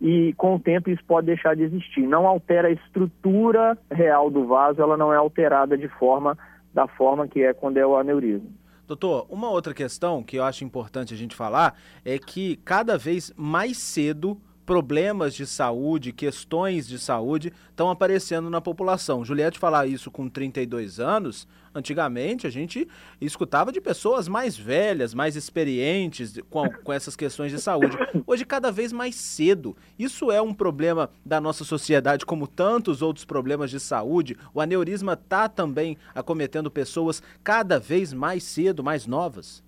E 0.00 0.32
com 0.34 0.54
o 0.54 0.60
tempo 0.60 0.88
isso 0.90 1.02
pode 1.04 1.26
deixar 1.26 1.56
de 1.56 1.64
existir. 1.64 2.06
Não 2.06 2.24
altera 2.24 2.68
a 2.68 2.70
estrutura 2.70 3.76
real 3.90 4.30
do 4.30 4.46
vaso, 4.46 4.80
ela 4.80 4.96
não 4.96 5.12
é 5.12 5.16
alterada 5.16 5.76
de 5.76 5.88
forma 5.88 6.38
da 6.72 6.86
forma 6.86 7.26
que 7.26 7.42
é 7.42 7.52
quando 7.52 7.78
é 7.78 7.86
o 7.86 7.96
aneurisma. 7.96 8.48
Doutor, 8.86 9.26
uma 9.28 9.50
outra 9.50 9.74
questão 9.74 10.22
que 10.22 10.36
eu 10.36 10.44
acho 10.44 10.62
importante 10.62 11.14
a 11.14 11.16
gente 11.16 11.34
falar 11.34 11.76
é 12.04 12.16
que 12.16 12.56
cada 12.64 12.96
vez 12.96 13.32
mais 13.36 13.76
cedo 13.76 14.40
problemas 14.64 15.34
de 15.34 15.46
saúde, 15.46 16.12
questões 16.12 16.88
de 16.88 16.98
saúde 16.98 17.52
estão 17.70 17.90
aparecendo 17.90 18.48
na 18.48 18.60
população. 18.60 19.24
Juliette 19.24 19.58
falar 19.58 19.86
isso 19.86 20.10
com 20.10 20.28
32 20.28 20.98
anos, 20.98 21.46
antigamente 21.74 22.46
a 22.46 22.50
gente 22.50 22.88
escutava 23.20 23.70
de 23.70 23.80
pessoas 23.80 24.28
mais 24.28 24.56
velhas, 24.56 25.12
mais 25.12 25.36
experientes 25.36 26.40
com, 26.48 26.68
com 26.82 26.92
essas 26.92 27.14
questões 27.16 27.52
de 27.52 27.60
saúde. 27.60 27.96
Hoje, 28.26 28.44
cada 28.44 28.70
vez 28.70 28.92
mais 28.92 29.16
cedo. 29.16 29.76
Isso 29.98 30.30
é 30.30 30.40
um 30.40 30.54
problema 30.54 31.10
da 31.24 31.40
nossa 31.40 31.64
sociedade, 31.64 32.24
como 32.24 32.46
tantos 32.46 33.02
outros 33.02 33.24
problemas 33.24 33.70
de 33.70 33.80
saúde. 33.80 34.36
O 34.52 34.60
aneurisma 34.60 35.14
está 35.14 35.48
também 35.48 35.96
acometendo 36.14 36.70
pessoas 36.70 37.22
cada 37.42 37.78
vez 37.78 38.12
mais 38.12 38.44
cedo, 38.44 38.82
mais 38.82 39.06
novas. 39.06 39.62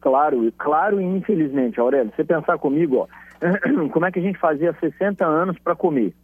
Claro, 0.00 0.52
claro 0.56 1.00
e 1.00 1.04
infelizmente, 1.04 1.80
Aurélio, 1.80 2.12
você 2.14 2.22
pensar 2.22 2.58
comigo, 2.58 2.98
ó, 2.98 3.06
como 3.92 4.06
é 4.06 4.12
que 4.12 4.18
a 4.18 4.22
gente 4.22 4.38
fazia 4.38 4.72
60 4.80 5.24
anos 5.24 5.58
para 5.58 5.74
comer? 5.74 6.14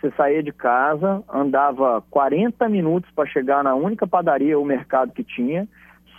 Você 0.00 0.10
saía 0.16 0.42
de 0.42 0.52
casa, 0.52 1.22
andava 1.32 2.02
40 2.10 2.68
minutos 2.68 3.10
para 3.12 3.28
chegar 3.28 3.62
na 3.62 3.74
única 3.74 4.06
padaria 4.06 4.58
ou 4.58 4.64
mercado 4.64 5.12
que 5.12 5.22
tinha, 5.22 5.68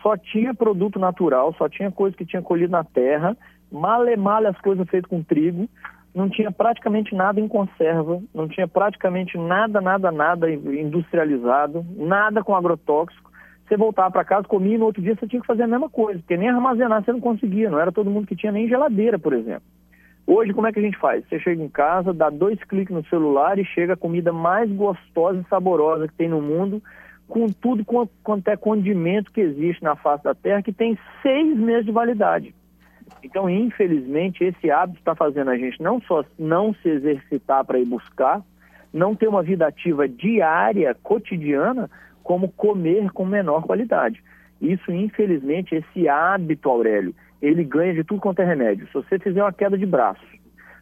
só 0.01 0.15
tinha 0.15 0.53
produto 0.53 0.97
natural, 0.97 1.53
só 1.57 1.67
tinha 1.67 1.91
coisa 1.91 2.15
que 2.15 2.25
tinha 2.25 2.41
colhido 2.41 2.71
na 2.71 2.83
terra, 2.83 3.35
male 3.71 4.15
male 4.15 4.47
as 4.47 4.59
coisas 4.61 4.87
feitas 4.89 5.09
com 5.09 5.21
trigo, 5.21 5.67
não 6.15 6.29
tinha 6.29 6.51
praticamente 6.51 7.15
nada 7.15 7.41
em 7.41 7.47
conserva, 7.47 8.21
não 8.33 8.47
tinha 8.47 8.67
praticamente 8.67 9.37
nada, 9.37 9.81
nada, 9.81 10.11
nada 10.11 10.49
industrializado, 10.49 11.85
nada 11.97 12.43
com 12.43 12.55
agrotóxico. 12.55 13.31
Você 13.67 13.75
voltava 13.75 14.11
para 14.11 14.25
casa, 14.25 14.47
comia 14.47 14.75
e 14.75 14.77
no 14.77 14.85
outro 14.85 15.01
dia 15.01 15.15
você 15.15 15.27
tinha 15.27 15.41
que 15.41 15.47
fazer 15.47 15.63
a 15.63 15.67
mesma 15.67 15.89
coisa, 15.89 16.19
porque 16.19 16.37
nem 16.37 16.49
armazenar 16.49 17.03
você 17.03 17.11
não 17.11 17.21
conseguia, 17.21 17.69
não 17.69 17.79
era 17.79 17.91
todo 17.91 18.11
mundo 18.11 18.27
que 18.27 18.35
tinha 18.35 18.51
nem 18.51 18.67
geladeira, 18.67 19.17
por 19.17 19.33
exemplo. 19.33 19.63
Hoje, 20.25 20.53
como 20.53 20.67
é 20.67 20.71
que 20.71 20.79
a 20.79 20.81
gente 20.81 20.97
faz? 20.97 21.23
Você 21.27 21.39
chega 21.39 21.61
em 21.61 21.69
casa, 21.69 22.13
dá 22.13 22.29
dois 22.29 22.61
cliques 22.63 22.95
no 22.95 23.05
celular 23.05 23.59
e 23.59 23.65
chega 23.65 23.93
a 23.93 23.97
comida 23.97 24.31
mais 24.31 24.71
gostosa 24.71 25.39
e 25.39 25.49
saborosa 25.49 26.07
que 26.07 26.13
tem 26.13 26.29
no 26.29 26.41
mundo, 26.41 26.81
com 27.27 27.47
tudo 27.47 27.83
quanto 28.23 28.47
é 28.47 28.55
condimento 28.55 29.31
que 29.31 29.41
existe 29.41 29.83
na 29.83 29.95
face 29.95 30.23
da 30.23 30.33
Terra, 30.33 30.61
que 30.61 30.71
tem 30.71 30.97
seis 31.21 31.57
meses 31.57 31.85
de 31.85 31.91
validade. 31.91 32.55
Então, 33.21 33.49
infelizmente, 33.49 34.43
esse 34.43 34.71
hábito 34.71 34.99
está 34.99 35.15
fazendo 35.15 35.49
a 35.49 35.57
gente 35.57 35.81
não 35.81 36.01
só 36.01 36.23
não 36.37 36.73
se 36.75 36.89
exercitar 36.89 37.65
para 37.65 37.79
ir 37.79 37.85
buscar, 37.85 38.41
não 38.93 39.15
ter 39.15 39.27
uma 39.27 39.43
vida 39.43 39.67
ativa 39.67 40.07
diária, 40.07 40.95
cotidiana, 41.03 41.89
como 42.23 42.49
comer 42.49 43.11
com 43.11 43.25
menor 43.25 43.63
qualidade. 43.63 44.23
Isso, 44.61 44.91
infelizmente, 44.91 45.75
esse 45.75 46.07
hábito, 46.07 46.69
Aurélio, 46.69 47.13
ele 47.43 47.63
ganha 47.65 47.93
de 47.93 48.05
tudo 48.05 48.21
quanto 48.21 48.41
é 48.41 48.45
remédio. 48.45 48.87
Se 48.87 48.93
você 48.93 49.19
fizer 49.19 49.43
uma 49.43 49.51
queda 49.51 49.77
de 49.77 49.85
braço 49.85 50.23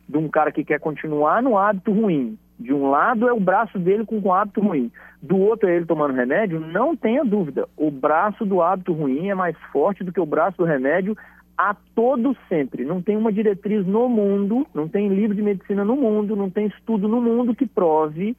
de 0.07 0.17
um 0.17 0.29
cara 0.29 0.51
que 0.51 0.63
quer 0.63 0.79
continuar 0.79 1.41
no 1.41 1.57
hábito 1.57 1.91
ruim, 1.91 2.37
de 2.59 2.71
um 2.71 2.91
lado 2.91 3.27
é 3.27 3.33
o 3.33 3.39
braço 3.39 3.79
dele 3.79 4.05
com 4.05 4.19
um 4.19 4.31
hábito 4.31 4.61
ruim, 4.61 4.91
do 5.19 5.37
outro 5.37 5.67
é 5.67 5.75
ele 5.75 5.85
tomando 5.87 6.13
remédio, 6.13 6.59
não 6.59 6.95
tenha 6.95 7.25
dúvida, 7.25 7.67
o 7.75 7.89
braço 7.89 8.45
do 8.45 8.61
hábito 8.61 8.93
ruim 8.93 9.29
é 9.29 9.35
mais 9.35 9.57
forte 9.71 10.03
do 10.03 10.11
que 10.11 10.19
o 10.19 10.25
braço 10.25 10.57
do 10.57 10.63
remédio 10.63 11.17
a 11.57 11.75
todo 11.95 12.37
sempre. 12.47 12.85
Não 12.85 13.01
tem 13.01 13.17
uma 13.17 13.31
diretriz 13.31 13.85
no 13.87 14.07
mundo, 14.07 14.67
não 14.73 14.87
tem 14.87 15.07
livro 15.07 15.35
de 15.35 15.41
medicina 15.41 15.83
no 15.83 15.95
mundo, 15.95 16.35
não 16.35 16.49
tem 16.49 16.67
estudo 16.67 17.07
no 17.07 17.19
mundo 17.19 17.55
que 17.55 17.65
prove 17.65 18.37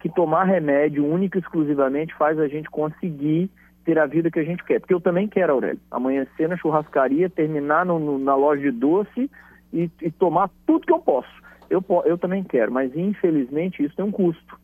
que 0.00 0.08
tomar 0.08 0.44
remédio 0.44 1.06
única 1.06 1.38
e 1.38 1.40
exclusivamente 1.40 2.14
faz 2.14 2.38
a 2.38 2.48
gente 2.48 2.68
conseguir 2.70 3.50
ter 3.84 3.98
a 3.98 4.06
vida 4.06 4.30
que 4.30 4.38
a 4.38 4.44
gente 4.44 4.64
quer. 4.64 4.80
Porque 4.80 4.94
eu 4.94 5.00
também 5.00 5.28
quero, 5.28 5.52
Aurélio. 5.52 5.80
Amanhecer 5.90 6.48
na 6.48 6.56
churrascaria, 6.56 7.28
terminar 7.28 7.84
no, 7.84 7.98
no, 7.98 8.18
na 8.18 8.34
loja 8.34 8.62
de 8.62 8.70
doce 8.70 9.30
e, 9.72 9.90
e, 10.02 10.10
tomar 10.10 10.50
tudo 10.66 10.86
que 10.86 10.92
eu 10.92 11.00
posso. 11.00 11.30
Eu, 11.68 11.84
eu 12.04 12.18
também 12.18 12.42
quero, 12.42 12.72
mas 12.72 12.94
infelizmente 12.96 13.82
isso 13.82 13.94
tem 13.94 14.04
um 14.04 14.10
custo. 14.10 14.58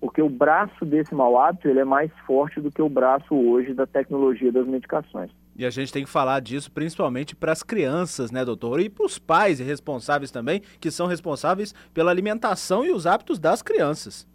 Porque 0.00 0.22
o 0.22 0.28
braço 0.28 0.84
desse 0.84 1.14
mau 1.14 1.38
hábito 1.38 1.68
ele 1.68 1.80
é 1.80 1.84
mais 1.84 2.10
forte 2.26 2.60
do 2.60 2.70
que 2.70 2.80
o 2.80 2.88
braço 2.88 3.34
hoje 3.34 3.74
da 3.74 3.86
tecnologia 3.86 4.52
das 4.52 4.66
medicações. 4.66 5.30
E 5.56 5.66
a 5.66 5.70
gente 5.70 5.92
tem 5.92 6.04
que 6.04 6.10
falar 6.10 6.40
disso 6.40 6.70
principalmente 6.70 7.34
para 7.34 7.50
as 7.50 7.64
crianças, 7.64 8.30
né, 8.30 8.44
doutor? 8.44 8.80
E 8.80 8.88
para 8.88 9.04
os 9.04 9.18
pais 9.18 9.58
responsáveis 9.58 10.30
também, 10.30 10.62
que 10.80 10.88
são 10.88 11.08
responsáveis 11.08 11.74
pela 11.92 12.12
alimentação 12.12 12.84
e 12.84 12.92
os 12.92 13.06
hábitos 13.08 13.40
das 13.40 13.60
crianças. 13.60 14.26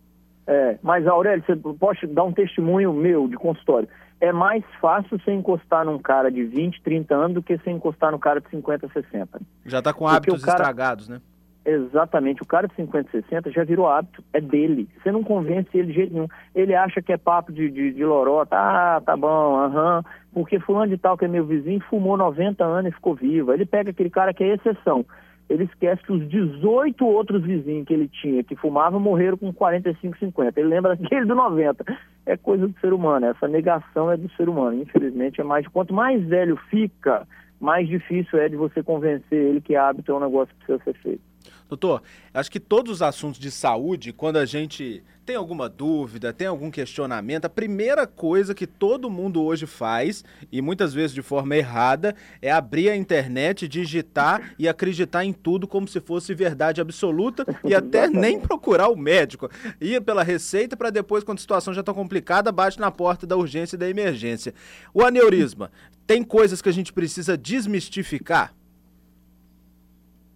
É, 0.46 0.78
mas 0.84 1.08
Aurélio, 1.08 1.44
você 1.46 1.56
pode 1.56 2.06
dar 2.08 2.26
um 2.26 2.34
testemunho 2.34 2.92
meu 2.92 3.30
de 3.30 3.38
consultório. 3.38 3.88
É 4.24 4.32
mais 4.32 4.64
fácil 4.80 5.20
você 5.20 5.34
encostar 5.34 5.84
num 5.84 6.00
cara 6.00 6.32
de 6.32 6.46
20, 6.46 6.82
30 6.82 7.14
anos 7.14 7.34
do 7.34 7.44
que 7.44 7.58
você 7.58 7.70
encostar 7.70 8.10
no 8.10 8.18
cara 8.18 8.40
de 8.40 8.48
50, 8.52 8.88
60. 8.88 9.42
Já 9.66 9.80
está 9.80 9.92
com 9.92 10.08
hábitos 10.08 10.46
cara... 10.46 10.60
estragados, 10.60 11.10
né? 11.10 11.20
Exatamente. 11.66 12.42
O 12.42 12.46
cara 12.46 12.70
de 12.70 12.74
50, 12.76 13.12
60 13.12 13.52
já 13.52 13.66
virou 13.66 13.86
hábito, 13.86 14.24
é 14.32 14.40
dele. 14.40 14.88
Você 14.96 15.12
não 15.12 15.26
convence 15.26 15.68
ele 15.74 15.88
de 15.88 15.94
jeito 15.94 16.14
nenhum. 16.14 16.30
Ele 16.56 16.74
acha 16.74 17.02
que 17.02 17.12
é 17.12 17.18
papo 17.18 17.52
de, 17.52 17.70
de, 17.70 17.92
de 17.92 18.06
lorota, 18.06 18.56
ah, 18.56 19.02
tá 19.06 19.18
bom, 19.18 19.58
aham, 19.58 20.02
porque 20.32 20.58
fulano 20.58 20.92
de 20.92 20.98
tal 20.98 21.18
que 21.18 21.26
é 21.26 21.28
meu 21.28 21.46
vizinho 21.46 21.84
fumou 21.90 22.16
90 22.16 22.64
anos 22.64 22.94
e 22.94 22.96
ficou 22.96 23.16
vivo. 23.16 23.52
Ele 23.52 23.66
pega 23.66 23.92
aquele 23.92 24.10
cara 24.10 24.34
que 24.34 24.42
é 24.42 24.54
exceção 24.54 25.06
ele 25.50 25.66
esquece 25.66 26.02
que 26.04 26.12
os 26.12 26.28
18 26.30 27.06
outros 27.06 27.44
vizinhos 27.44 27.86
que 27.86 27.94
ele 27.94 28.08
tinha 28.08 28.44
que 28.44 28.56
fumavam 28.56 29.00
morreram 29.00 29.38
com 29.38 29.54
45, 29.54 30.18
50. 30.18 30.60
Ele 30.60 30.70
lembra 30.70 30.94
aquele 31.00 31.26
do 31.26 31.36
90. 31.36 31.86
É 32.26 32.38
coisa 32.38 32.68
do 32.68 32.80
ser 32.80 32.94
humano, 32.94 33.26
essa 33.26 33.48
negação 33.48 34.12
é 34.12 34.18
do 34.18 34.30
ser 34.32 34.48
humano. 34.48 34.82
Infelizmente, 34.82 35.42
é 35.42 35.44
mais. 35.44 35.68
Quanto 35.68 35.94
mais 35.94 36.24
velho 36.26 36.56
fica, 36.70 37.28
mais 37.60 37.88
difícil 37.88 38.40
é 38.40 38.48
de 38.48 38.56
você 38.56 38.82
convencer 38.82 39.38
ele 39.38 39.62
que 39.62 39.76
hábito 39.76 40.12
é 40.12 40.16
um 40.16 40.20
negócio 40.20 40.54
que 40.56 40.66
precisa 40.66 40.84
ser 40.84 40.94
feito. 41.02 41.33
Doutor, 41.68 42.04
acho 42.34 42.52
que 42.52 42.60
todos 42.60 42.92
os 42.92 43.02
assuntos 43.02 43.40
de 43.40 43.50
saúde, 43.50 44.14
quando 44.14 44.38
a 44.38 44.46
gente 44.46 45.04
tem 45.26 45.36
alguma 45.36 45.70
dúvida, 45.70 46.34
tem 46.34 46.48
algum 46.48 46.70
questionamento, 46.70 47.46
a 47.46 47.50
primeira 47.50 48.06
coisa 48.06 48.54
que 48.54 48.68
todo 48.68 49.10
mundo 49.10 49.42
hoje 49.42 49.66
faz, 49.66 50.24
e 50.52 50.62
muitas 50.62 50.94
vezes 50.94 51.14
de 51.14 51.22
forma 51.22 51.56
errada, 51.56 52.16
é 52.42 52.52
abrir 52.52 52.90
a 52.90 52.96
internet, 52.96 53.68
digitar 53.68 54.54
e 54.60 54.68
acreditar 54.68 55.24
em 55.24 55.34
tudo 55.34 55.68
como 55.68 55.88
se 55.88 56.00
fosse 56.00 56.34
verdade 56.34 56.82
absoluta 56.82 57.46
e 57.64 57.74
até 57.74 58.08
nem 58.08 58.40
procurar 58.40 58.90
o 58.90 58.96
médico. 58.96 59.50
Ir 59.80 60.02
pela 60.02 60.24
receita 60.24 60.76
para 60.76 60.90
depois, 60.90 61.24
quando 61.24 61.38
a 61.38 61.42
situação 61.42 61.74
já 61.74 61.80
está 61.80 61.94
complicada, 61.94 62.52
bate 62.52 62.80
na 62.80 62.92
porta 62.92 63.26
da 63.26 63.38
urgência 63.38 63.76
e 63.76 63.80
da 63.80 63.90
emergência. 63.90 64.54
O 64.94 65.02
aneurisma, 65.02 65.72
tem 66.06 66.24
coisas 66.24 66.62
que 66.62 66.70
a 66.70 66.74
gente 66.74 66.92
precisa 66.92 67.38
desmistificar? 67.38 68.54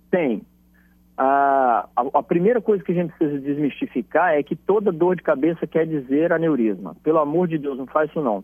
Tem 0.10 0.42
a, 1.18 1.88
a, 1.96 2.24
primeira 2.24 2.62
coisa 2.62 2.84
que 2.84 2.92
a 2.92 2.96
gente 2.96 3.12
precisa 3.14 3.40
desmistificar 3.40 4.36
é 4.36 4.44
que 4.44 4.56
toda 4.56 4.92
dor 4.92 5.16
de 5.16 5.24
cabeça 5.24 5.66
quer 5.66 5.88
dizer 5.88 6.32
aneurisma. 6.32 6.96
Pelo 7.04 7.18
amor 7.18 7.48
de 7.48 7.58
Deus, 7.58 7.78
não 7.78 7.88
faz 7.88 8.10
isso 8.10 8.22
não. 8.22 8.44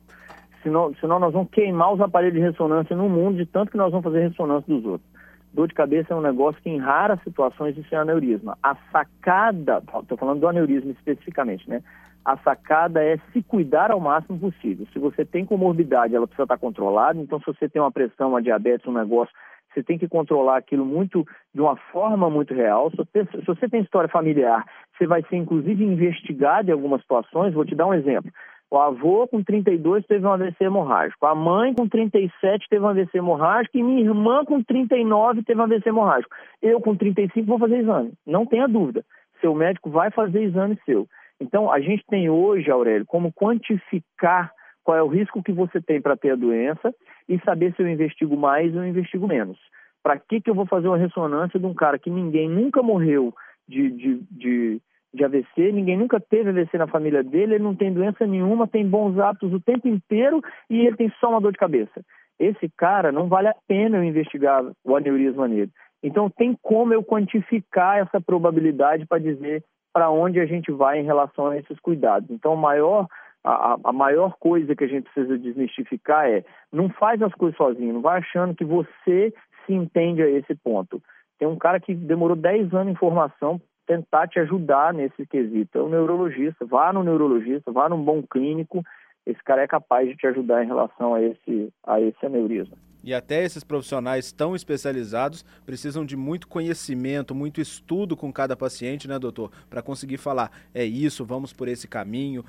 Senão, 0.63 0.93
senão 0.99 1.19
nós 1.19 1.33
vamos 1.33 1.51
queimar 1.51 1.93
os 1.93 2.01
aparelhos 2.01 2.35
de 2.35 2.39
ressonância 2.39 2.95
no 2.95 3.07
mundo 3.07 3.37
de 3.37 3.45
tanto 3.45 3.71
que 3.71 3.77
nós 3.77 3.91
vamos 3.91 4.03
fazer 4.03 4.27
ressonância 4.27 4.73
dos 4.73 4.83
outros. 4.85 5.07
Dor 5.53 5.67
de 5.67 5.75
cabeça 5.75 6.13
é 6.13 6.17
um 6.17 6.21
negócio 6.21 6.59
que 6.63 6.69
em 6.69 6.79
raras 6.79 7.21
situações 7.21 7.77
isso 7.77 7.93
é 7.93 7.97
aneurisma. 7.97 8.57
A 8.63 8.75
sacada, 8.91 9.83
estou 10.01 10.17
falando 10.17 10.39
do 10.39 10.47
aneurisma 10.47 10.91
especificamente, 10.91 11.69
né? 11.69 11.83
A 12.25 12.37
sacada 12.37 13.03
é 13.03 13.17
se 13.31 13.43
cuidar 13.43 13.91
ao 13.91 13.99
máximo 13.99 14.39
possível. 14.39 14.87
Se 14.91 14.97
você 14.97 15.23
tem 15.23 15.45
comorbidade, 15.45 16.15
ela 16.15 16.25
precisa 16.25 16.43
estar 16.43 16.57
controlada. 16.57 17.19
Então, 17.19 17.37
se 17.39 17.45
você 17.45 17.69
tem 17.69 17.81
uma 17.81 17.91
pressão, 17.91 18.29
uma 18.29 18.41
diabetes, 18.41 18.87
um 18.87 18.93
negócio 18.93 19.33
você 19.73 19.83
tem 19.83 19.97
que 19.97 20.07
controlar 20.07 20.57
aquilo 20.57 20.85
muito 20.85 21.25
de 21.53 21.61
uma 21.61 21.75
forma 21.75 22.29
muito 22.29 22.53
real. 22.53 22.91
Se 22.91 22.97
você, 22.97 23.25
se 23.25 23.45
você 23.45 23.69
tem 23.69 23.81
história 23.81 24.09
familiar, 24.09 24.65
você 24.97 25.07
vai 25.07 25.23
ser 25.23 25.37
inclusive 25.37 25.83
investigado 25.83 26.69
em 26.69 26.73
algumas 26.73 27.01
situações. 27.01 27.53
Vou 27.53 27.65
te 27.65 27.75
dar 27.75 27.87
um 27.87 27.93
exemplo. 27.93 28.31
O 28.73 28.77
avô 28.77 29.27
com 29.27 29.43
32 29.43 30.03
teve 30.07 30.25
um 30.25 30.31
AVC 30.31 30.63
hemorrágico. 30.63 31.25
A 31.27 31.35
mãe 31.35 31.75
com 31.75 31.87
37 31.87 32.67
teve 32.67 32.83
um 32.83 32.87
AVC 32.87 33.17
hemorrágico. 33.17 33.77
E 33.77 33.83
minha 33.83 34.01
irmã 34.01 34.43
com 34.45 34.63
39 34.63 35.43
teve 35.43 35.59
um 35.59 35.63
AVC 35.63 35.89
hemorrágico. 35.89 36.35
Eu 36.59 36.81
com 36.81 36.95
35 36.95 37.45
vou 37.45 37.59
fazer 37.59 37.77
exame. 37.77 38.13
Não 38.25 38.47
tenha 38.47 38.67
dúvida. 38.67 39.05
Seu 39.41 39.53
médico 39.53 39.91
vai 39.91 40.09
fazer 40.09 40.41
exame 40.41 40.75
seu. 40.85 41.07
Então, 41.39 41.71
a 41.71 41.79
gente 41.79 42.03
tem 42.07 42.29
hoje, 42.29 42.71
Aurélio, 42.71 43.05
como 43.05 43.31
quantificar 43.31 44.51
qual 44.83 44.97
é 44.97 45.03
o 45.03 45.07
risco 45.07 45.41
que 45.41 45.51
você 45.51 45.81
tem 45.81 46.01
para 46.01 46.17
ter 46.17 46.31
a 46.31 46.35
doença 46.35 46.93
e 47.27 47.39
saber 47.39 47.73
se 47.73 47.81
eu 47.81 47.87
investigo 47.87 48.35
mais 48.35 48.75
ou 48.75 48.85
investigo 48.85 49.27
menos. 49.27 49.57
Para 50.01 50.19
que, 50.19 50.41
que 50.41 50.49
eu 50.49 50.55
vou 50.55 50.65
fazer 50.65 50.87
uma 50.87 50.97
ressonância 50.97 51.59
de 51.59 51.65
um 51.65 51.73
cara 51.73 51.97
que 51.97 52.09
ninguém 52.09 52.49
nunca 52.49 52.83
morreu 52.83 53.33
de, 53.67 53.89
de, 53.91 54.21
de, 54.29 54.81
de 55.13 55.23
AVC, 55.23 55.71
ninguém 55.71 55.97
nunca 55.97 56.19
teve 56.19 56.49
AVC 56.49 56.77
na 56.77 56.87
família 56.87 57.23
dele, 57.23 57.55
ele 57.55 57.63
não 57.63 57.75
tem 57.75 57.93
doença 57.93 58.27
nenhuma, 58.27 58.67
tem 58.67 58.85
bons 58.85 59.17
hábitos 59.17 59.53
o 59.53 59.61
tempo 59.61 59.87
inteiro 59.87 60.41
e 60.69 60.85
ele 60.85 60.97
tem 60.97 61.11
só 61.19 61.29
uma 61.29 61.39
dor 61.39 61.53
de 61.53 61.57
cabeça. 61.57 62.03
Esse 62.37 62.69
cara 62.75 63.11
não 63.11 63.27
vale 63.27 63.47
a 63.47 63.55
pena 63.67 63.97
eu 63.97 64.03
investigar 64.03 64.63
o 64.83 64.95
aneurisma 64.95 65.47
nele. 65.47 65.71
Então 66.01 66.29
tem 66.29 66.57
como 66.61 66.93
eu 66.93 67.01
quantificar 67.01 67.99
essa 67.99 68.19
probabilidade 68.19 69.05
para 69.05 69.19
dizer 69.19 69.63
para 69.93 70.09
onde 70.09 70.39
a 70.39 70.45
gente 70.45 70.71
vai 70.71 70.99
em 70.99 71.05
relação 71.05 71.47
a 71.47 71.57
esses 71.57 71.79
cuidados. 71.79 72.29
Então, 72.31 72.55
o 72.55 72.57
maior 72.57 73.07
a, 73.43 73.77
a, 73.83 73.91
maior 73.91 74.37
coisa 74.37 74.75
que 74.75 74.83
a 74.83 74.87
gente 74.87 75.09
precisa 75.11 75.37
desmistificar 75.37 76.27
é 76.27 76.43
não 76.71 76.89
faz 76.89 77.21
as 77.21 77.33
coisas 77.33 77.57
sozinho, 77.57 77.93
não 77.93 78.01
vai 78.01 78.19
achando 78.19 78.55
que 78.55 78.63
você 78.63 79.33
se 79.65 79.73
entende 79.73 80.21
a 80.21 80.29
esse 80.29 80.55
ponto. 80.55 81.01
Tem 81.37 81.47
um 81.47 81.57
cara 81.57 81.79
que 81.79 81.93
demorou 81.93 82.37
10 82.37 82.73
anos 82.73 82.93
em 82.93 82.97
formação 82.97 83.59
tentar 83.85 84.27
te 84.27 84.39
ajudar 84.39 84.93
nesse 84.93 85.25
quesito. 85.25 85.77
É 85.77 85.81
o 85.81 85.89
neurologista, 85.89 86.65
vá 86.65 86.93
no 86.93 87.03
neurologista, 87.03 87.71
vá 87.71 87.89
num 87.89 88.01
bom 88.01 88.23
clínico, 88.23 88.81
esse 89.25 89.41
cara 89.43 89.63
é 89.63 89.67
capaz 89.67 90.07
de 90.07 90.15
te 90.15 90.27
ajudar 90.27 90.63
em 90.63 90.67
relação 90.67 91.13
a 91.13 91.21
esse, 91.21 91.73
a 91.85 92.01
esse 92.01 92.25
aneurisma. 92.25 92.77
E 93.03 93.13
até 93.13 93.43
esses 93.43 93.65
profissionais 93.65 94.31
tão 94.31 94.55
especializados 94.55 95.43
precisam 95.65 96.05
de 96.05 96.15
muito 96.15 96.47
conhecimento, 96.47 97.35
muito 97.35 97.59
estudo 97.59 98.15
com 98.15 98.31
cada 98.31 98.55
paciente, 98.55 99.09
né, 99.09 99.19
doutor? 99.19 99.51
Para 99.69 99.81
conseguir 99.81 100.17
falar, 100.17 100.49
é 100.73 100.85
isso, 100.85 101.25
vamos 101.25 101.51
por 101.51 101.67
esse 101.67 101.85
caminho. 101.85 102.45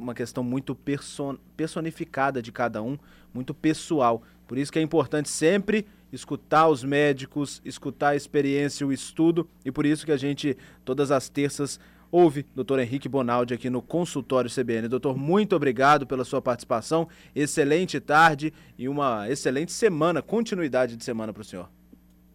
Uma 0.00 0.12
questão 0.12 0.42
muito 0.42 0.74
person 0.74 1.36
personificada 1.56 2.42
de 2.42 2.50
cada 2.50 2.82
um, 2.82 2.98
muito 3.32 3.54
pessoal. 3.54 4.22
Por 4.48 4.58
isso 4.58 4.72
que 4.72 4.78
é 4.80 4.82
importante 4.82 5.28
sempre 5.28 5.86
escutar 6.12 6.68
os 6.68 6.82
médicos, 6.82 7.62
escutar 7.64 8.10
a 8.10 8.16
experiência, 8.16 8.84
o 8.84 8.92
estudo, 8.92 9.48
e 9.64 9.70
por 9.70 9.86
isso 9.86 10.04
que 10.04 10.12
a 10.12 10.16
gente, 10.16 10.58
todas 10.84 11.12
as 11.12 11.28
terças, 11.28 11.78
Ouve 12.12 12.44
doutor 12.54 12.78
Henrique 12.78 13.08
Bonaldi 13.08 13.54
aqui 13.54 13.70
no 13.70 13.80
consultório 13.80 14.50
CBN. 14.50 14.86
Doutor, 14.86 15.16
muito 15.16 15.56
obrigado 15.56 16.06
pela 16.06 16.24
sua 16.24 16.42
participação. 16.42 17.08
Excelente 17.34 17.98
tarde 17.98 18.52
e 18.78 18.86
uma 18.86 19.30
excelente 19.30 19.72
semana, 19.72 20.20
continuidade 20.20 20.94
de 20.94 21.04
semana 21.04 21.32
para 21.32 21.40
o 21.40 21.44
senhor. 21.44 21.70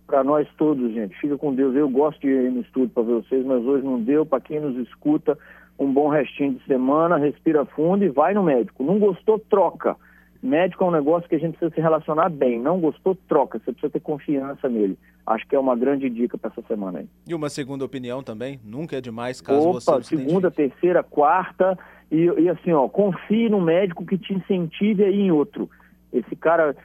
Para 0.08 0.24
nós 0.24 0.48
todos, 0.58 0.92
gente. 0.96 1.16
Fica 1.20 1.38
com 1.38 1.54
Deus. 1.54 1.76
Eu 1.76 1.88
gosto 1.88 2.20
de 2.22 2.28
ir 2.28 2.52
no 2.52 2.62
estúdio 2.62 2.90
para 2.90 3.04
ver 3.04 3.14
vocês, 3.22 3.46
mas 3.46 3.64
hoje 3.64 3.86
não 3.86 4.02
deu. 4.02 4.26
Para 4.26 4.42
quem 4.42 4.60
nos 4.60 4.76
escuta, 4.78 5.38
um 5.78 5.94
bom 5.94 6.10
restinho 6.10 6.56
de 6.56 6.66
semana, 6.66 7.18
respira 7.18 7.64
fundo 7.64 8.04
e 8.04 8.10
vai 8.10 8.34
no 8.34 8.42
médico. 8.42 8.84
Não 8.84 8.98
gostou, 8.98 9.38
troca. 9.38 9.96
Médico 10.42 10.84
é 10.84 10.88
um 10.88 10.92
negócio 10.92 11.28
que 11.28 11.36
a 11.36 11.40
gente 11.40 11.58
precisa 11.58 11.74
se 11.74 11.82
relacionar 11.82 12.30
bem. 12.30 12.60
Não 12.60 12.80
gostou, 12.80 13.16
troca. 13.28 13.60
Você 13.60 13.72
precisa 13.72 13.92
ter 13.92 14.00
confiança 14.00 14.70
nele. 14.70 14.98
Acho 15.26 15.48
que 15.48 15.56
é 15.56 15.60
uma 15.60 15.76
grande 15.76 16.10
dica 16.10 16.38
para 16.38 16.52
essa 16.52 16.62
semana 16.68 17.00
aí. 17.00 17.08
E 17.28 17.34
uma 17.34 17.50
segunda 17.50 17.84
opinião 17.84 18.24
também? 18.24 18.60
Nunca 18.64 18.98
é 18.98 19.02
demais, 19.02 19.42
caso 19.42 19.70
Opa, 19.70 19.80
você 19.80 20.16
segunda, 20.16 20.50
terceira, 20.50 21.04
quarta. 21.04 21.78
E, 22.12 22.26
e, 22.40 22.50
assim, 22.50 22.72
ó, 22.72 22.88
confie 22.88 23.50
no 23.50 23.60
médico 23.60 24.06
que 24.06 24.18
te 24.18 24.34
incentive 24.34 25.04
a 25.04 25.10
ir 25.10 25.22
em 25.22 25.32
outro. 25.32 25.70
Esse 26.14 26.36
cara, 26.36 26.76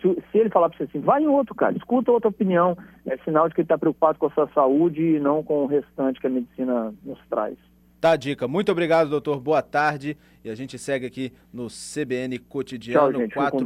se, 0.00 0.22
se 0.30 0.38
ele 0.38 0.50
falar 0.50 0.68
para 0.68 0.78
você 0.78 0.84
assim, 0.84 0.98
vai 0.98 1.22
em 1.22 1.28
outro, 1.28 1.54
cara, 1.54 1.76
escuta 1.76 2.10
outra 2.10 2.28
opinião, 2.28 2.76
é 3.06 3.16
sinal 3.18 3.48
de 3.48 3.54
que 3.54 3.60
ele 3.60 3.66
está 3.66 3.78
preocupado 3.78 4.18
com 4.18 4.26
a 4.26 4.30
sua 4.30 4.48
saúde 4.48 5.00
e 5.00 5.20
não 5.20 5.42
com 5.42 5.62
o 5.62 5.66
restante 5.66 6.20
que 6.20 6.26
a 6.26 6.30
medicina 6.30 6.92
nos 7.04 7.18
traz. 7.30 7.56
Tá 8.02 8.10
a 8.10 8.16
dica. 8.16 8.48
Muito 8.48 8.72
obrigado, 8.72 9.08
doutor. 9.08 9.38
Boa 9.38 9.62
tarde. 9.62 10.18
E 10.44 10.50
a 10.50 10.56
gente 10.56 10.76
segue 10.76 11.06
aqui 11.06 11.32
no 11.52 11.68
CBN 11.68 12.36
Cotidiano 12.36 13.12
Tchau, 13.12 13.20
gente. 13.20 13.32
4. 13.32 13.64